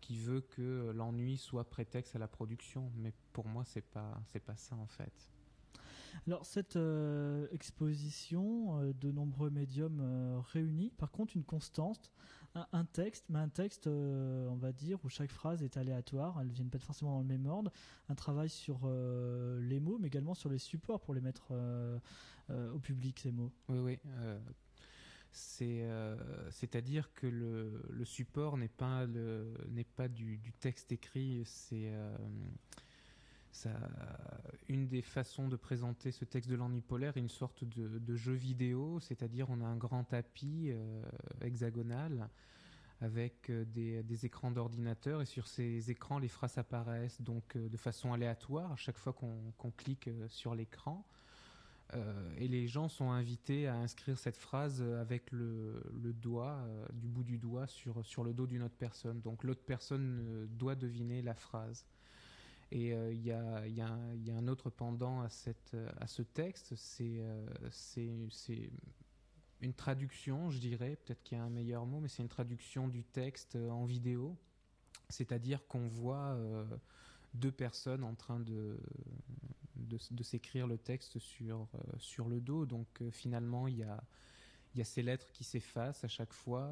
qui 0.00 0.16
veut 0.16 0.42
que 0.42 0.92
l'ennui 0.94 1.38
soit 1.38 1.68
prétexte 1.68 2.14
à 2.14 2.20
la 2.20 2.28
production. 2.28 2.92
Mais 2.94 3.12
pour 3.32 3.48
moi, 3.48 3.64
c'est 3.64 3.80
pas 3.84 4.20
c'est 4.26 4.44
pas 4.44 4.56
ça 4.56 4.76
en 4.76 4.86
fait. 4.86 5.35
Alors 6.26 6.44
cette 6.44 6.76
euh, 6.76 7.46
exposition, 7.52 8.80
euh, 8.80 8.92
de 8.94 9.12
nombreux 9.12 9.50
médiums 9.50 10.00
euh, 10.00 10.40
réunis, 10.52 10.90
par 10.96 11.10
contre 11.10 11.36
une 11.36 11.44
constante, 11.44 12.12
un, 12.72 12.86
texte, 12.86 13.26
mais 13.28 13.38
un 13.38 13.50
texte, 13.50 13.86
on 13.86 14.56
va 14.56 14.72
dire, 14.72 14.98
où 15.04 15.10
chaque 15.10 15.30
phrase 15.30 15.62
est 15.62 15.76
aléatoire, 15.76 16.40
elles 16.40 16.46
ne 16.46 16.52
viennent 16.54 16.70
pas 16.70 16.78
forcément 16.78 17.12
dans 17.12 17.20
le 17.20 17.26
même 17.26 17.44
ordre, 17.44 17.70
un 18.08 18.14
travail 18.14 18.48
sur 18.48 18.88
les 19.60 19.78
mots, 19.78 19.98
mais 20.00 20.06
également 20.06 20.32
sur 20.32 20.48
les 20.48 20.56
supports 20.56 21.02
pour 21.02 21.12
les 21.12 21.20
mettre 21.20 21.52
au 22.48 22.78
public, 22.78 23.20
ces 23.20 23.30
mots. 23.30 23.52
Oui, 23.68 23.78
oui. 23.78 23.98
c'est-à-dire 25.32 27.12
que 27.12 27.26
le, 27.26 28.04
support 28.06 28.56
n'est 28.56 28.68
pas, 28.68 29.06
du, 30.08 30.40
texte 30.58 30.92
écrit, 30.92 31.42
c'est 31.44 31.92
une 34.68 34.88
des 34.88 35.02
façons 35.02 35.48
de 35.48 35.56
présenter 35.56 36.10
ce 36.10 36.24
texte 36.24 36.50
de 36.50 36.56
l'ennui 36.56 36.80
polaire 36.80 37.16
est 37.16 37.20
une 37.20 37.28
sorte 37.28 37.64
de, 37.64 38.16
jeu 38.16 38.32
vidéo, 38.32 38.98
c'est-à-dire 39.00 39.48
on 39.50 39.60
a 39.60 39.64
un 39.64 39.76
grand 39.76 40.04
tapis 40.04 40.70
euh, 40.70 41.02
hexagonal 41.40 42.28
avec 43.00 43.50
euh, 43.50 43.64
des, 43.64 44.26
écrans 44.26 44.50
d'ordinateur 44.50 45.20
et 45.20 45.26
sur 45.26 45.46
ces 45.46 45.90
écrans 45.90 46.18
les 46.18 46.28
phrases 46.28 46.58
apparaissent 46.58 47.20
donc 47.20 47.56
euh, 47.56 47.68
de 47.68 47.76
façon 47.76 48.12
aléatoire 48.12 48.72
à 48.72 48.76
chaque 48.76 48.98
fois 48.98 49.12
qu'on 49.12 49.70
clique 49.76 50.10
sur 50.28 50.54
l'écran. 50.54 51.06
et 52.38 52.48
les 52.48 52.66
gens 52.66 52.88
sont 52.88 53.10
invités 53.12 53.68
à 53.68 53.76
inscrire 53.76 54.18
cette 54.18 54.36
phrase 54.36 54.82
avec 54.82 55.30
le, 55.30 55.80
doigt, 56.20 56.58
du 56.92 57.06
bout 57.06 57.22
du 57.22 57.38
doigt 57.38 57.68
sur, 57.68 58.04
sur 58.04 58.24
le 58.24 58.34
dos 58.34 58.46
d'une 58.46 58.64
autre 58.64 58.74
personne. 58.76 59.20
Donc 59.20 59.44
l'autre 59.44 59.62
personne 59.64 60.48
doit 60.50 60.74
deviner 60.74 61.22
la 61.22 61.34
phrase. 61.34 61.86
Et 62.72 62.92
euh, 62.92 63.12
il 63.12 63.24
y, 63.24 63.30
a, 63.30 63.92
un 64.32 64.48
autre 64.48 64.70
pendant 64.70 65.20
à, 65.20 65.26
à 65.26 66.06
ce 66.06 66.22
texte, 66.22 66.74
c'est 66.74 67.20
euh, 67.20 67.46
une 69.60 69.72
traduction, 69.72 70.50
je 70.50 70.58
dirais, 70.58 70.96
peut-être 70.96 71.22
qu'il 71.22 71.38
y 71.38 71.40
a 71.40 71.44
un 71.44 71.50
meilleur 71.50 71.86
mot, 71.86 72.00
mais 72.00 72.08
c'est 72.08 72.22
une 72.22 72.28
traduction 72.28 72.88
du 72.88 73.04
texte 73.04 73.56
en 73.56 73.84
vidéo. 73.84 74.36
C'est-à-dire 75.08 75.64
qu'on 75.68 75.86
voit 75.86 76.32
euh, 76.32 76.64
deux 77.34 77.52
personnes 77.52 78.02
en 78.02 78.16
train 78.16 78.40
de, 78.40 78.80
s'écrire 80.22 80.66
le 80.66 80.76
texte 80.76 81.20
sur, 81.20 81.68
le 82.28 82.40
dos. 82.40 82.66
Donc 82.66 83.00
finalement, 83.12 83.68
il 83.68 83.78
y 83.78 83.84
a, 83.84 84.02
ces 84.84 85.02
lettres 85.02 85.30
qui 85.32 85.44
s'effacent 85.44 86.02
à 86.02 86.08
chaque 86.08 86.32
fois 86.32 86.68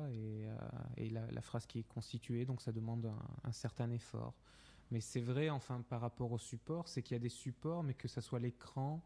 et, 0.97 1.11
la, 1.11 1.41
phrase 1.41 1.67
qui 1.67 1.79
est 1.79 1.89
constituée. 1.89 2.45
Donc 2.45 2.61
ça 2.61 2.73
demande 2.73 3.13
un 3.45 3.53
certain 3.53 3.93
effort. 3.93 4.35
Mais 4.91 5.01
c'est 5.01 5.21
vrai, 5.21 5.51
enfin, 5.51 5.83
par 5.83 6.01
rapport 6.01 6.33
au 6.33 6.39
support, 6.39 6.89
c'est 6.89 7.03
qu'il 7.03 7.15
y 7.15 7.17
a 7.17 7.21
des 7.21 7.29
supports, 7.29 7.83
mais 7.83 7.95
que 7.95 8.09
ce 8.09 8.21
soit 8.21 8.39
l'écran, 8.39 9.05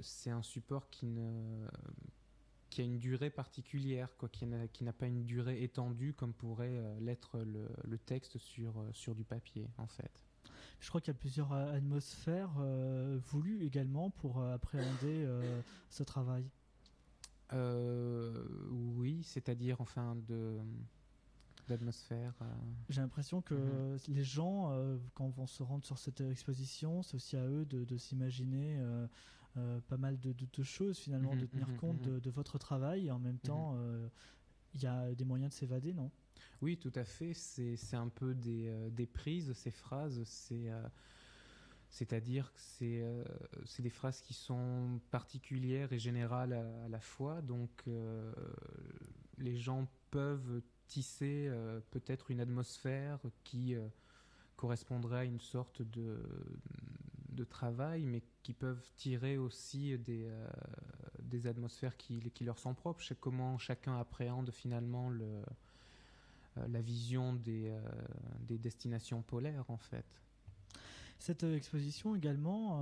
c'est 0.00 0.30
un 0.30 0.42
support 0.42 0.90
qui 0.90 1.06
ne 1.06 1.66
qui 2.70 2.82
a 2.82 2.84
une 2.84 2.98
durée 2.98 3.30
particulière, 3.30 4.14
quoi, 4.18 4.28
qui 4.28 4.46
n'a 4.46 4.92
pas 4.92 5.06
une 5.06 5.24
durée 5.24 5.62
étendue 5.62 6.12
comme 6.12 6.34
pourrait 6.34 6.82
l'être 7.00 7.38
le, 7.38 7.98
texte 7.98 8.38
sur, 8.38 8.74
sur 8.92 9.14
du 9.14 9.24
papier, 9.24 9.68
en 9.78 9.86
fait. 9.86 10.22
Je 10.80 10.88
crois 10.88 11.00
qu'il 11.00 11.12
y 11.12 11.16
a 11.16 11.18
plusieurs 11.18 11.52
atmosphères 11.52 12.52
voulues 13.30 13.64
également 13.64 14.10
pour 14.10 14.42
appréhender 14.42 15.26
ce 15.88 16.02
travail. 16.02 16.44
oui, 17.52 19.22
c'est-à-dire 19.22 19.80
enfin 19.80 20.16
de 20.28 20.58
d'atmosphère. 21.68 22.34
Euh. 22.42 22.44
J'ai 22.88 23.00
l'impression 23.00 23.40
que 23.42 23.54
mhm. 23.54 23.98
les 24.08 24.24
gens, 24.24 24.72
euh, 24.72 24.98
quand 25.14 25.28
vont 25.28 25.46
se 25.46 25.62
rendre 25.62 25.84
sur 25.84 25.98
cette 25.98 26.20
exposition, 26.20 27.02
c'est 27.02 27.14
aussi 27.14 27.36
à 27.36 27.46
eux 27.46 27.64
de, 27.64 27.96
s'imaginer 27.96 28.78
euh, 29.56 29.80
pas 29.88 29.96
mal 29.96 30.18
de, 30.18 30.62
choses 30.62 30.98
finalement, 30.98 31.36
de 31.36 31.42
mhm, 31.42 31.48
tenir 31.48 31.68
mhm, 31.68 31.76
compte 31.76 32.02
de, 32.02 32.30
votre 32.30 32.58
travail 32.58 33.06
et 33.06 33.10
en 33.10 33.18
même 33.18 33.38
temps, 33.38 33.76
il 34.74 34.82
y 34.82 34.86
a 34.86 35.14
des 35.14 35.24
moyens 35.24 35.52
de 35.52 35.54
s'évader, 35.54 35.94
non? 35.94 36.10
Oui, 36.60 36.76
tout 36.76 36.92
à 36.94 37.04
fait. 37.04 37.34
C'est 37.34 37.96
un 37.96 38.08
peu 38.08 38.34
des, 38.34 38.72
des, 38.90 39.06
prises, 39.06 39.52
ces 39.52 39.70
phrases. 39.70 40.22
C'est 40.24 40.70
c'est-à-dire 41.90 42.52
que 42.52 42.60
c'est 43.64 43.82
des 43.82 43.90
phrases 43.90 44.20
qui 44.20 44.34
sont 44.34 45.00
particulières 45.10 45.90
et 45.92 45.98
générales 45.98 46.52
à, 46.52 46.88
la 46.88 47.00
fois. 47.00 47.40
Donc, 47.42 47.84
les 49.38 49.56
gens 49.56 49.88
peuvent 50.10 50.62
tisser 50.88 51.46
euh, 51.48 51.80
peut-être 51.90 52.30
une 52.30 52.40
atmosphère 52.40 53.20
qui 53.44 53.74
euh, 53.74 53.86
correspondrait 54.56 55.20
à 55.20 55.24
une 55.24 55.38
sorte 55.38 55.82
de, 55.82 56.20
de 57.28 57.44
travail, 57.44 58.04
mais 58.04 58.22
qui 58.42 58.54
peuvent 58.54 58.90
tirer 58.96 59.38
aussi 59.38 59.96
des, 59.98 60.24
euh, 60.26 60.48
des 61.22 61.46
atmosphères 61.46 61.96
qui, 61.96 62.18
qui, 62.32 62.44
leur 62.44 62.58
sont 62.58 62.74
propres. 62.74 63.04
Sais 63.04 63.14
comment 63.14 63.58
chacun 63.58 63.98
appréhende 63.98 64.50
finalement 64.50 65.10
le, 65.10 65.42
la 66.56 66.80
vision 66.80 67.34
des, 67.34 67.72
des 68.40 68.58
destinations 68.58 69.22
polaires, 69.22 69.64
en 69.68 69.76
fait. 69.76 70.06
Cette 71.20 71.42
exposition 71.42 72.14
également 72.14 72.80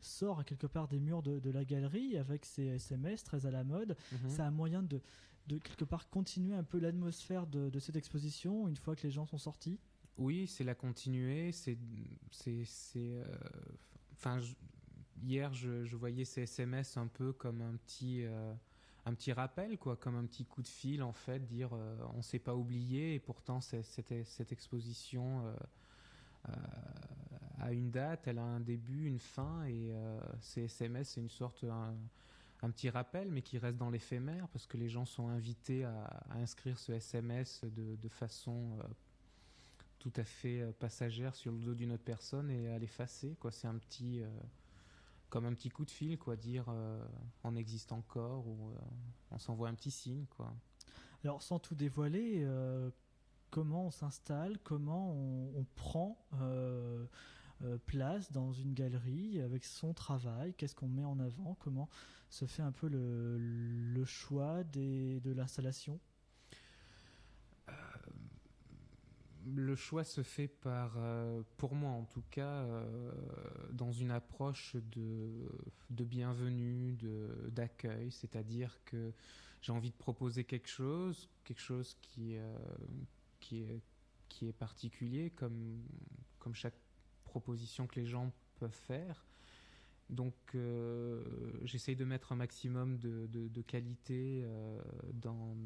sort 0.00 0.44
quelque 0.44 0.66
part 0.66 0.88
des 0.88 0.98
murs 0.98 1.22
de, 1.22 1.50
la 1.50 1.64
galerie 1.64 2.16
avec 2.16 2.44
ses 2.44 2.66
SMS 2.66 3.24
très 3.24 3.46
à 3.46 3.50
la 3.50 3.64
mode. 3.64 3.96
Mhm. 4.12 4.18
C'est 4.28 4.42
un 4.42 4.50
moyen 4.50 4.82
de, 4.82 5.00
de 5.46 5.58
quelque 5.58 5.84
part 5.84 6.08
continuer 6.08 6.54
un 6.54 6.62
peu 6.62 6.78
l'atmosphère 6.78 7.46
de, 7.46 7.78
cette 7.78 7.96
exposition 7.96 8.68
une 8.68 8.76
fois 8.76 8.94
que 8.94 9.02
les 9.02 9.10
gens 9.10 9.26
sont 9.26 9.38
sortis 9.38 9.78
Oui, 10.18 10.46
c'est 10.46 10.64
la 10.64 10.74
continuer. 10.74 11.52
C'est, 11.52 11.78
c'est, 12.30 12.64
euh, 12.96 14.40
hier, 15.22 15.52
je, 15.52 15.96
voyais 15.96 16.24
ces 16.24 16.42
SMS 16.42 16.96
un 16.96 17.08
peu 17.08 17.32
comme 17.32 17.60
un 17.60 17.76
petit, 17.76 18.24
euh, 18.24 18.54
un 19.04 19.14
petit 19.14 19.32
rappel, 19.32 19.78
quoi, 19.78 19.96
comme 19.96 20.16
un 20.16 20.26
petit 20.26 20.44
coup 20.44 20.62
de 20.62 20.68
fil 20.68 21.02
en 21.02 21.12
fait, 21.12 21.40
dire 21.40 21.70
euh, 21.72 21.96
on 22.14 22.22
s'est 22.22 22.38
pas 22.38 22.54
oublié 22.54 23.14
et 23.14 23.20
pourtant 23.20 23.60
cette, 23.60 24.52
exposition. 24.52 25.42
a 27.58 27.72
une 27.72 27.90
date, 27.90 28.26
elle 28.26 28.38
a 28.38 28.44
un 28.44 28.60
début, 28.60 29.06
une 29.06 29.20
fin, 29.20 29.64
et 29.66 29.92
ces 30.40 30.64
SMS, 30.64 31.10
c'est 31.10 31.20
une 31.20 31.30
sorte, 31.30 31.64
un 31.64 31.96
petit 32.70 32.90
rappel, 32.90 33.30
mais 33.30 33.42
qui 33.42 33.58
reste 33.58 33.76
dans 33.76 33.90
l'éphémère, 33.90 34.48
parce 34.48 34.66
que 34.66 34.76
les 34.76 34.88
gens 34.88 35.04
sont 35.04 35.28
invités 35.28 35.84
à, 35.84 36.24
inscrire 36.30 36.78
ce 36.78 36.92
SMS 36.92 37.64
de, 37.64 38.08
façon 38.08 38.78
euh, 38.78 38.82
tout 39.98 40.12
à 40.16 40.24
fait 40.24 40.60
euh, 40.60 40.72
passagère 40.72 41.34
sur 41.34 41.52
le 41.52 41.58
dos 41.58 41.74
d'une 41.74 41.92
autre 41.92 42.04
personne 42.04 42.50
et 42.50 42.68
à 42.70 42.78
l'effacer. 42.78 43.36
C'est 43.50 43.66
un 43.66 43.78
petit, 43.78 44.22
euh, 44.22 44.28
comme 45.28 45.44
un 45.44 45.54
petit 45.54 45.70
coup 45.70 45.84
de 45.84 45.90
fil, 45.90 46.18
quoi, 46.18 46.36
dire 46.36 46.66
on 47.42 47.56
existe 47.56 47.92
encore 47.92 48.46
ou 48.46 48.72
on 49.30 49.38
s'envoie 49.38 49.68
un 49.68 49.74
petit 49.74 49.90
signe, 49.90 50.26
quoi. 50.36 50.54
Alors, 51.24 51.42
sans 51.42 51.58
tout 51.60 51.76
dévoiler, 51.76 52.46
comment 53.50 53.86
on 53.86 53.90
s'installe, 53.90 54.58
comment 54.58 55.12
on 55.12 55.64
prend 55.76 56.18
place 57.86 58.32
dans 58.32 58.52
une 58.52 58.74
galerie 58.74 59.40
avec 59.40 59.64
son 59.64 59.94
travail, 59.94 60.54
qu'est-ce 60.54 60.74
qu'on 60.74 60.88
met 60.88 61.04
en 61.04 61.18
avant, 61.20 61.56
comment 61.60 61.88
se 62.32 62.46
fait 62.46 62.62
un 62.62 62.72
peu 62.72 62.88
le, 62.88 64.04
choix 64.04 64.64
des, 64.64 65.20
de 65.20 65.32
l'installation? 65.32 66.00
Euh, 67.68 67.72
le 69.44 69.76
choix 69.76 70.02
se 70.02 70.22
fait 70.22 70.48
par, 70.48 70.94
euh, 70.96 71.42
pour 71.58 71.74
moi 71.74 71.90
en 71.90 72.04
tout 72.04 72.22
cas, 72.30 72.62
euh, 72.62 73.12
dans 73.72 73.92
une 73.92 74.10
approche 74.10 74.76
de, 74.92 75.50
de 75.90 76.04
bienvenue, 76.04 76.96
d'accueil, 77.50 78.10
c'est-à-dire 78.10 78.78
que 78.86 79.12
j'ai 79.60 79.72
envie 79.72 79.90
de 79.90 79.96
proposer 79.96 80.44
quelque 80.44 80.68
chose, 80.68 81.28
quelque 81.44 81.60
chose 81.60 81.96
qui, 82.00 82.36
qui, 83.40 83.62
est, 83.62 83.82
qui 84.28 84.48
est 84.48 84.52
particulier, 84.52 85.30
comme, 85.30 85.82
comme 86.38 86.54
chaque 86.54 86.81
proposition 87.32 87.86
que 87.86 87.98
les 87.98 88.06
gens 88.06 88.30
peuvent 88.58 88.70
faire. 88.86 89.24
Donc 90.10 90.34
euh, 90.54 91.24
j'essaye 91.64 91.96
de 91.96 92.04
mettre 92.04 92.32
un 92.32 92.36
maximum 92.36 92.98
de, 92.98 93.62
qualité 93.62 94.42
euh, 94.44 94.78
dans, 95.14 95.56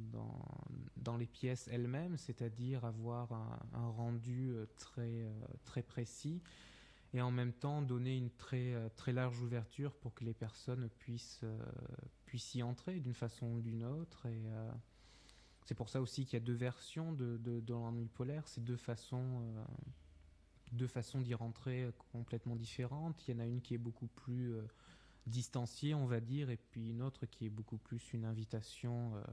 dans, 0.96 1.16
les 1.16 1.26
pièces 1.26 1.68
elles-mêmes, 1.72 2.16
c'est-à-dire 2.16 2.84
avoir 2.84 3.32
un, 3.32 3.88
rendu 3.88 4.52
euh, 4.52 4.66
très, 4.78 5.26
très 5.64 5.82
précis 5.82 6.40
et 7.12 7.20
en 7.20 7.32
même 7.32 7.52
temps 7.52 7.82
donner 7.82 8.16
une 8.16 8.30
très, 8.30 8.74
très 8.94 9.12
large 9.12 9.40
ouverture 9.40 9.92
pour 9.94 10.14
que 10.14 10.24
les 10.24 10.34
personnes 10.34 10.88
puissent, 10.98 11.44
puissent 12.26 12.54
y 12.54 12.62
entrer 12.62 13.00
d'une 13.00 13.14
façon 13.14 13.46
ou 13.46 13.60
d'une 13.60 13.84
autre. 13.84 14.26
Et 14.26 14.42
c'est 15.64 15.74
pour 15.74 15.88
ça 15.88 16.00
aussi 16.00 16.24
qu'il 16.24 16.34
y 16.34 16.42
a 16.42 16.44
deux 16.44 16.52
versions 16.52 17.12
de, 17.12 17.38
de, 17.38 17.60
de 17.60 17.72
l'ennui 17.72 18.08
polaire, 18.08 18.46
c'est 18.46 18.62
deux 18.62 18.76
façons 18.76 19.42
deux 20.76 20.86
façons 20.86 21.20
d'y 21.20 21.34
rentrer 21.34 21.90
complètement 22.12 22.56
différentes. 22.56 23.26
Il 23.26 23.34
y 23.34 23.34
en 23.36 23.40
a 23.40 23.46
une 23.46 23.60
qui 23.60 23.74
est 23.74 23.78
beaucoup 23.78 24.06
plus 24.06 24.54
euh, 24.54 24.62
distanciée, 25.26 25.94
on 25.94 26.06
va 26.06 26.20
dire, 26.20 26.50
et 26.50 26.56
puis 26.56 26.90
une 26.90 27.02
autre 27.02 27.26
qui 27.26 27.46
est 27.46 27.50
beaucoup 27.50 27.78
plus 27.78 28.12
une 28.12 28.24
invitation 28.24 29.16
euh, 29.16 29.24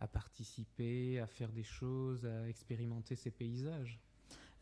à 0.00 0.06
participer, 0.06 1.18
à 1.20 1.26
faire 1.26 1.50
des 1.50 1.64
choses, 1.64 2.24
à 2.24 2.48
expérimenter 2.48 3.16
ces 3.16 3.30
paysages. 3.30 3.98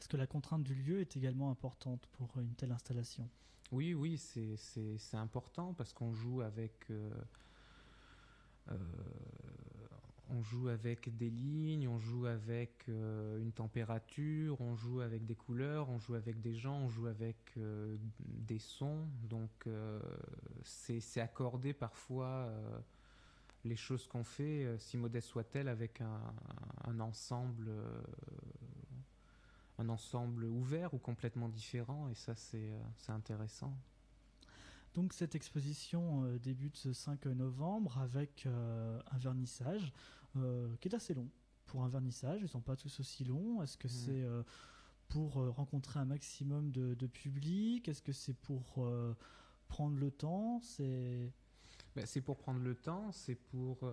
Est-ce 0.00 0.08
que 0.08 0.16
la 0.16 0.26
contrainte 0.26 0.64
du 0.64 0.74
lieu 0.74 1.00
est 1.00 1.16
également 1.16 1.50
importante 1.50 2.06
pour 2.12 2.38
une 2.38 2.54
telle 2.54 2.72
installation? 2.72 3.28
Oui, 3.72 3.94
oui, 3.94 4.18
c'est 4.18 5.16
important 5.16 5.74
parce 5.74 5.92
qu'on 5.92 6.12
joue 6.12 6.40
avec... 6.40 6.90
Euh, 6.90 7.10
on 10.30 10.42
joue 10.42 10.68
avec 10.68 11.16
des 11.16 11.30
lignes, 11.30 11.88
on 11.88 11.98
joue 11.98 12.26
avec 12.26 12.84
euh, 12.88 13.38
une 13.40 13.52
température, 13.52 14.60
on 14.60 14.74
joue 14.74 15.00
avec 15.00 15.26
des 15.26 15.34
couleurs, 15.34 15.88
on 15.90 15.98
joue 15.98 16.14
avec 16.14 16.40
des 16.40 16.54
gens, 16.54 16.76
on 16.76 16.88
joue 16.88 17.06
avec 17.06 17.36
euh, 17.56 17.96
des 18.20 18.58
sons. 18.58 19.06
Donc 19.22 19.50
euh, 19.66 20.00
c'est 20.62 21.20
accorder 21.20 21.72
parfois 21.72 22.50
les 23.64 23.76
choses 23.76 24.06
qu'on 24.06 24.24
fait, 24.24 24.76
si 24.78 24.96
modeste 24.96 25.28
soit-elle, 25.28 25.68
avec 25.68 26.00
un, 26.00 27.00
ensemble 27.00 27.70
un 29.78 29.88
ensemble 29.88 30.44
ouvert 30.44 30.94
ou 30.94 30.98
complètement 30.98 31.48
différent. 31.48 32.08
Et 32.08 32.14
ça 32.14 32.34
c'est 32.34 32.72
intéressant. 33.08 33.74
Donc 34.94 35.12
cette 35.12 35.34
exposition 35.34 36.24
euh, 36.24 36.38
débute 36.38 36.76
ce 36.76 36.92
5 36.92 37.26
novembre 37.26 37.98
avec 37.98 38.46
euh, 38.46 39.00
un 39.10 39.18
vernissage 39.18 39.92
euh, 40.36 40.74
qui 40.80 40.88
est 40.88 40.94
assez 40.94 41.14
long. 41.14 41.28
Pour 41.66 41.82
un 41.82 41.88
vernissage, 41.88 42.40
ils 42.40 42.44
ne 42.44 42.48
sont 42.48 42.60
pas 42.60 42.76
tous 42.76 43.00
aussi 43.00 43.24
longs. 43.24 43.60
Est-ce 43.62 43.76
que 43.76 43.88
c'est 43.88 44.24
pour 45.08 45.34
rencontrer 45.54 45.98
un 45.98 46.04
maximum 46.04 46.70
de, 46.70 47.06
public? 47.06 47.88
Est-ce 47.88 48.02
que 48.02 48.12
c'est 48.12 48.34
pour 48.34 48.86
prendre 49.66 49.98
le 49.98 50.10
temps? 50.10 50.60
C'est 50.60 51.32
ben, 51.96 52.04
c'est 52.06 52.20
pour 52.20 52.36
prendre 52.36 52.60
le 52.60 52.74
temps, 52.74 53.10
c'est 53.12 53.34
pour 53.34 53.90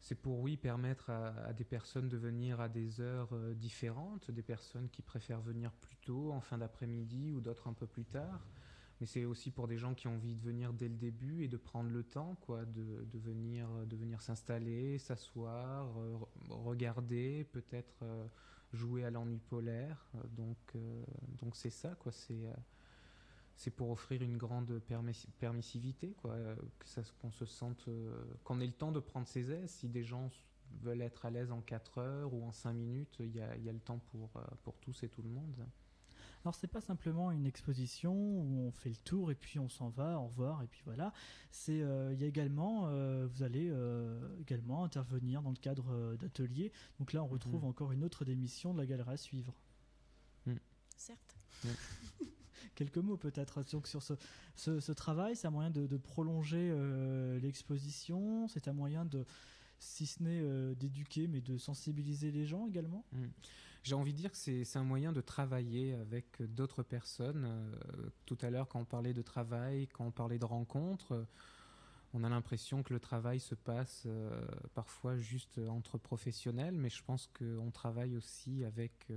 c'est 0.00 0.16
pour 0.16 0.40
oui 0.40 0.56
permettre 0.56 1.10
à, 1.10 1.52
des 1.52 1.64
personnes 1.64 2.08
de 2.08 2.18
venir 2.18 2.60
à 2.60 2.68
des 2.68 3.00
heures 3.00 3.32
différentes, 3.54 4.30
des 4.32 4.42
personnes 4.42 4.90
qui 4.90 5.00
préfèrent 5.00 5.40
venir 5.40 5.72
plus 5.72 5.96
tôt 5.98 6.32
en 6.32 6.40
fin 6.40 6.58
d'après-midi 6.58 7.32
ou 7.32 7.40
d'autres 7.40 7.68
un 7.68 7.72
peu 7.72 7.86
plus 7.86 8.04
tard 8.04 8.42
mais 9.00 9.06
c'est 9.06 9.24
aussi 9.24 9.50
pour 9.50 9.68
des 9.68 9.78
gens 9.78 9.94
qui 9.94 10.08
ont 10.08 10.14
envie 10.14 10.34
de 10.34 10.42
venir 10.42 10.72
dès 10.72 10.88
le 10.88 10.96
début 10.96 11.44
et 11.44 11.48
de 11.48 11.56
prendre 11.56 11.90
le 11.90 12.02
temps, 12.02 12.36
quoi, 12.40 12.64
de, 12.64 13.04
de 13.04 13.18
venir, 13.18 13.68
de 13.86 13.96
venir 13.96 14.20
s'installer, 14.20 14.98
s'asseoir, 14.98 15.96
euh, 15.98 16.18
regarder, 16.48 17.44
peut-être 17.52 18.02
euh, 18.02 18.26
jouer 18.72 19.04
à 19.04 19.10
l'ennui 19.10 19.38
polaire. 19.38 20.04
Donc, 20.36 20.56
euh, 20.74 21.04
donc 21.40 21.54
c'est 21.54 21.70
ça, 21.70 21.94
quoi. 21.94 22.12
C'est 22.12 22.46
c'est 23.56 23.70
pour 23.72 23.90
offrir 23.90 24.22
une 24.22 24.36
grande 24.36 24.80
permissivité, 25.40 26.14
quoi, 26.22 26.36
qu'on 27.20 27.32
se 27.32 27.44
sente, 27.44 27.88
qu'on 28.44 28.60
ait 28.60 28.66
le 28.66 28.72
temps 28.72 28.92
de 28.92 29.00
prendre 29.00 29.26
ses 29.26 29.50
aises. 29.50 29.70
Si 29.70 29.88
des 29.88 30.04
gens 30.04 30.30
veulent 30.80 31.02
être 31.02 31.26
à 31.26 31.30
l'aise 31.30 31.50
en 31.50 31.60
4 31.60 31.98
heures 31.98 32.32
ou 32.32 32.44
en 32.44 32.52
5 32.52 32.72
minutes, 32.72 33.16
il 33.18 33.34
y 33.34 33.40
a, 33.40 33.56
y 33.56 33.68
a, 33.68 33.72
le 33.72 33.80
temps 33.80 33.98
pour, 34.12 34.30
pour 34.62 34.78
tous 34.78 35.02
et 35.02 35.08
tout 35.08 35.22
le 35.22 35.30
monde. 35.30 35.66
Alors 36.44 36.54
c'est 36.54 36.68
pas 36.68 36.80
simplement 36.80 37.30
une 37.30 37.46
exposition 37.46 38.14
où 38.14 38.66
on 38.66 38.70
fait 38.70 38.90
le 38.90 38.96
tour 38.96 39.30
et 39.30 39.34
puis 39.34 39.58
on 39.58 39.68
s'en 39.68 39.88
va, 39.88 40.18
au 40.18 40.26
revoir 40.26 40.62
et 40.62 40.66
puis 40.66 40.80
voilà. 40.84 41.12
C'est 41.50 41.82
euh, 41.82 42.12
il 42.12 42.20
y 42.20 42.24
a 42.24 42.26
également 42.26 42.86
euh, 42.86 43.26
vous 43.26 43.42
allez 43.42 43.68
euh, 43.70 44.18
également 44.40 44.84
intervenir 44.84 45.42
dans 45.42 45.50
le 45.50 45.56
cadre 45.56 46.16
d'ateliers. 46.16 46.72
Donc 46.98 47.12
là 47.12 47.22
on 47.22 47.26
retrouve 47.26 47.62
Mhm. 47.62 47.68
encore 47.68 47.92
une 47.92 48.04
autre 48.04 48.24
démission 48.24 48.72
de 48.72 48.78
la 48.78 48.86
galerie 48.86 49.12
à 49.14 49.16
suivre. 49.16 49.54
Certes. 50.96 51.36
Quelques 52.74 52.98
mots 52.98 53.16
peut-être 53.16 53.62
donc 53.70 53.86
sur 53.86 54.02
ce, 54.02 54.14
ce, 54.56 54.80
ce 54.80 54.92
travail. 54.92 55.36
C'est 55.36 55.46
un 55.46 55.50
moyen 55.50 55.70
de, 55.70 55.86
de 55.86 55.96
prolonger 55.96 56.70
euh, 56.72 57.38
l'exposition. 57.40 58.48
C'est 58.48 58.66
un 58.68 58.72
moyen 58.72 59.04
de 59.04 59.24
si 59.78 60.06
ce 60.06 60.22
n'est 60.22 60.40
euh, 60.42 60.74
d'éduquer, 60.74 61.28
mais 61.28 61.40
de 61.40 61.56
sensibiliser 61.56 62.30
les 62.32 62.46
gens 62.46 62.66
également? 62.66 63.04
Mm. 63.12 63.26
J'ai 63.88 63.94
envie 63.94 64.12
de 64.12 64.18
dire 64.18 64.30
que 64.30 64.36
c'est 64.36 64.76
un 64.76 64.84
moyen 64.84 65.12
de 65.12 65.22
travailler 65.22 65.94
avec 65.94 66.42
d'autres 66.42 66.82
personnes. 66.82 67.46
Euh, 67.46 68.10
tout 68.26 68.36
à 68.42 68.50
l'heure, 68.50 68.68
quand 68.68 68.80
on 68.80 68.84
parlait 68.84 69.14
de 69.14 69.22
travail, 69.22 69.88
quand 69.88 70.04
on 70.04 70.10
parlait 70.10 70.38
de 70.38 70.44
rencontres, 70.44 71.12
euh, 71.12 71.24
on 72.12 72.22
a 72.22 72.28
l'impression 72.28 72.82
que 72.82 72.92
le 72.92 73.00
travail 73.00 73.40
se 73.40 73.54
passe 73.54 74.02
euh, 74.04 74.44
parfois 74.74 75.16
juste 75.16 75.58
entre 75.70 75.96
professionnels, 75.96 76.76
mais 76.76 76.90
je 76.90 77.02
pense 77.02 77.28
qu'on 77.28 77.70
travaille 77.70 78.14
aussi 78.14 78.62
avec, 78.62 79.10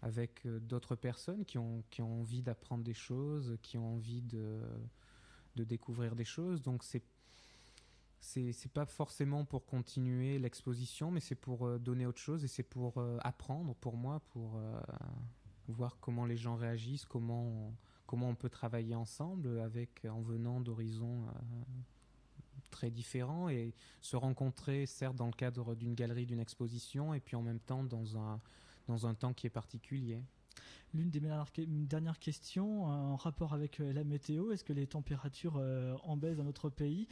avec 0.00 0.46
d'autres 0.46 0.96
personnes 0.96 1.44
qui 1.44 1.58
ont, 1.58 1.84
qui 1.90 2.00
ont 2.00 2.20
envie 2.20 2.40
d'apprendre 2.40 2.84
des 2.84 2.94
choses, 2.94 3.58
qui 3.60 3.76
ont 3.76 3.96
envie 3.96 4.22
de, 4.22 4.62
de 5.56 5.64
découvrir 5.64 6.16
des 6.16 6.24
choses. 6.24 6.62
Donc 6.62 6.84
c'est 6.84 7.02
c'est 8.20 8.72
pas 8.72 8.86
forcément 8.86 9.44
pour 9.44 9.64
continuer 9.64 10.38
l'exposition, 10.38 11.10
mais 11.10 11.20
c'est 11.20 11.34
pour 11.34 11.66
euh, 11.66 11.78
donner 11.78 12.06
autre 12.06 12.18
chose 12.18 12.44
et 12.44 12.48
c'est 12.48 12.62
pour 12.62 12.98
euh, 12.98 13.18
apprendre 13.20 13.74
pour 13.76 13.96
moi, 13.96 14.20
pour 14.30 14.56
euh, 14.56 14.80
voir 15.68 15.98
comment 16.00 16.26
les 16.26 16.36
gens 16.36 16.56
réagissent, 16.56 17.04
comment 17.04 17.44
on, 17.44 17.74
comment 18.06 18.28
on 18.28 18.34
peut 18.34 18.50
travailler 18.50 18.94
ensemble 18.94 19.60
avec 19.60 20.04
en 20.10 20.20
venant 20.20 20.60
d'horizons 20.60 21.26
très 22.70 22.90
différents 22.90 23.48
et 23.48 23.74
se 24.00 24.16
rencontrer 24.16 24.86
certes 24.86 25.16
dans 25.16 25.26
le 25.26 25.32
cadre 25.32 25.74
d'une 25.74 25.94
galerie, 25.94 26.26
d'une 26.26 26.40
exposition 26.40 27.14
et 27.14 27.20
puis 27.20 27.36
en 27.36 27.42
même 27.42 27.60
temps 27.60 27.84
dans 27.84 28.18
un 28.18 28.40
dans 28.86 29.06
un 29.06 29.14
temps 29.14 29.34
qui 29.34 29.46
est 29.46 29.50
particulier. 29.50 30.22
L'une 30.94 31.10
des 31.10 31.20
dernières 31.20 31.52
que- 31.52 31.60
dernières 31.62 32.18
questions 32.18 32.84
en 32.84 33.16
rapport 33.16 33.52
avec 33.52 33.78
la 33.78 34.02
météo, 34.02 34.50
est-ce 34.50 34.64
que 34.64 34.72
les 34.72 34.86
températures 34.86 35.56
en 36.04 36.16
baisse 36.16 36.38
dans 36.38 36.44
notre 36.44 36.70
pays? 36.70 37.06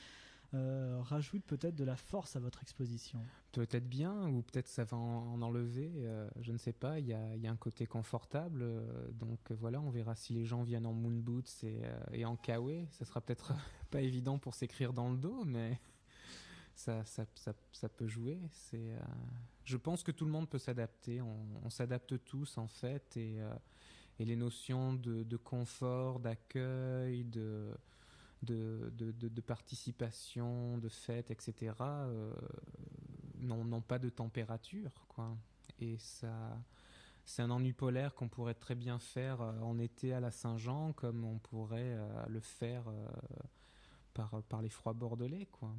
Euh, 0.55 1.01
rajoutent 1.03 1.45
peut-être 1.45 1.75
de 1.75 1.85
la 1.85 1.97
force 1.97 2.37
à 2.37 2.41
votre 2.41 2.63
exposition 2.63 3.21
Peut-être 3.53 3.89
bien, 3.89 4.29
ou 4.29 4.43
peut-être 4.43 4.69
ça 4.69 4.85
va 4.85 4.97
en, 4.97 5.33
en 5.33 5.43
enlever, 5.43 5.91
euh, 5.97 6.29
je 6.41 6.53
ne 6.53 6.59
sais 6.59 6.73
pas. 6.73 6.99
Il 6.99 7.07
y 7.07 7.15
a, 7.15 7.51
un 7.51 7.57
côté 7.57 7.87
confortable, 7.87 8.61
euh, 8.63 9.11
donc 9.13 9.51
voilà, 9.53 9.81
on 9.81 9.91
verra 9.91 10.15
si 10.15 10.35
les 10.35 10.45
gens 10.45 10.63
viennent 10.63 10.87
en 10.87 10.93
moon 10.93 11.19
boots 11.19 11.63
et, 11.63 11.81
euh, 11.85 11.99
et 12.13 12.25
en 12.25 12.37
kawaii. 12.37 12.87
Ça 12.91 13.05
sera 13.05 13.21
peut-être 13.21 13.55
pas 13.91 14.03
évident 14.03 14.39
pour 14.39 14.55
s'écrire 14.55 14.93
dans 14.93 15.11
le 15.11 15.17
dos, 15.17 15.45
mais 15.45 15.81
ça, 16.75 17.05
peut 17.97 18.07
jouer. 18.07 18.39
Je 19.65 19.77
pense 19.77 20.03
que 20.03 20.13
tout 20.13 20.27
le 20.27 20.31
monde 20.33 20.49
peut 20.49 20.59
s'adapter. 20.59 21.21
On, 21.23 21.71
s'adapte 21.71 22.23
tous 22.25 22.59
en 22.59 22.69
fait, 22.69 23.17
et, 23.17 23.41
les 24.19 24.37
notions 24.37 24.95
de 24.95 25.37
confort, 25.37 26.21
d'accueil, 26.21 27.25
de 27.25 27.73
de, 28.43 28.93
de, 28.95 29.13
de- 29.13 29.41
participation, 29.41 30.79
de 30.79 30.89
fête, 30.89 31.31
etc., 31.31 31.73
euh, 31.81 32.33
n'ont 33.41 33.81
pas 33.81 33.99
de 33.99 34.09
température, 34.09 35.07
quoi. 35.09 35.37
Et 35.81 35.97
ça, 35.99 36.59
c'est 37.25 37.43
un 37.43 37.51
ennui 37.51 37.73
polaire 37.73 38.15
qu'on 38.15 38.29
pourrait 38.29 38.55
très 38.55 38.75
bien 38.75 38.99
faire 38.99 39.41
euh, 39.41 39.61
en 39.61 39.79
été 39.79 40.13
à 40.13 40.21
la 40.21 40.31
Saint-Jean, 40.31 40.93
comme 40.93 41.25
on 41.25 41.39
pourrait 41.39 41.95
euh, 41.97 42.27
le 42.29 42.41
faire 42.41 42.85
par, 44.15 44.43
par 44.45 44.63
les 44.63 44.71
froids 44.71 44.95
bordelais, 44.95 45.47
quoi. 45.47 45.75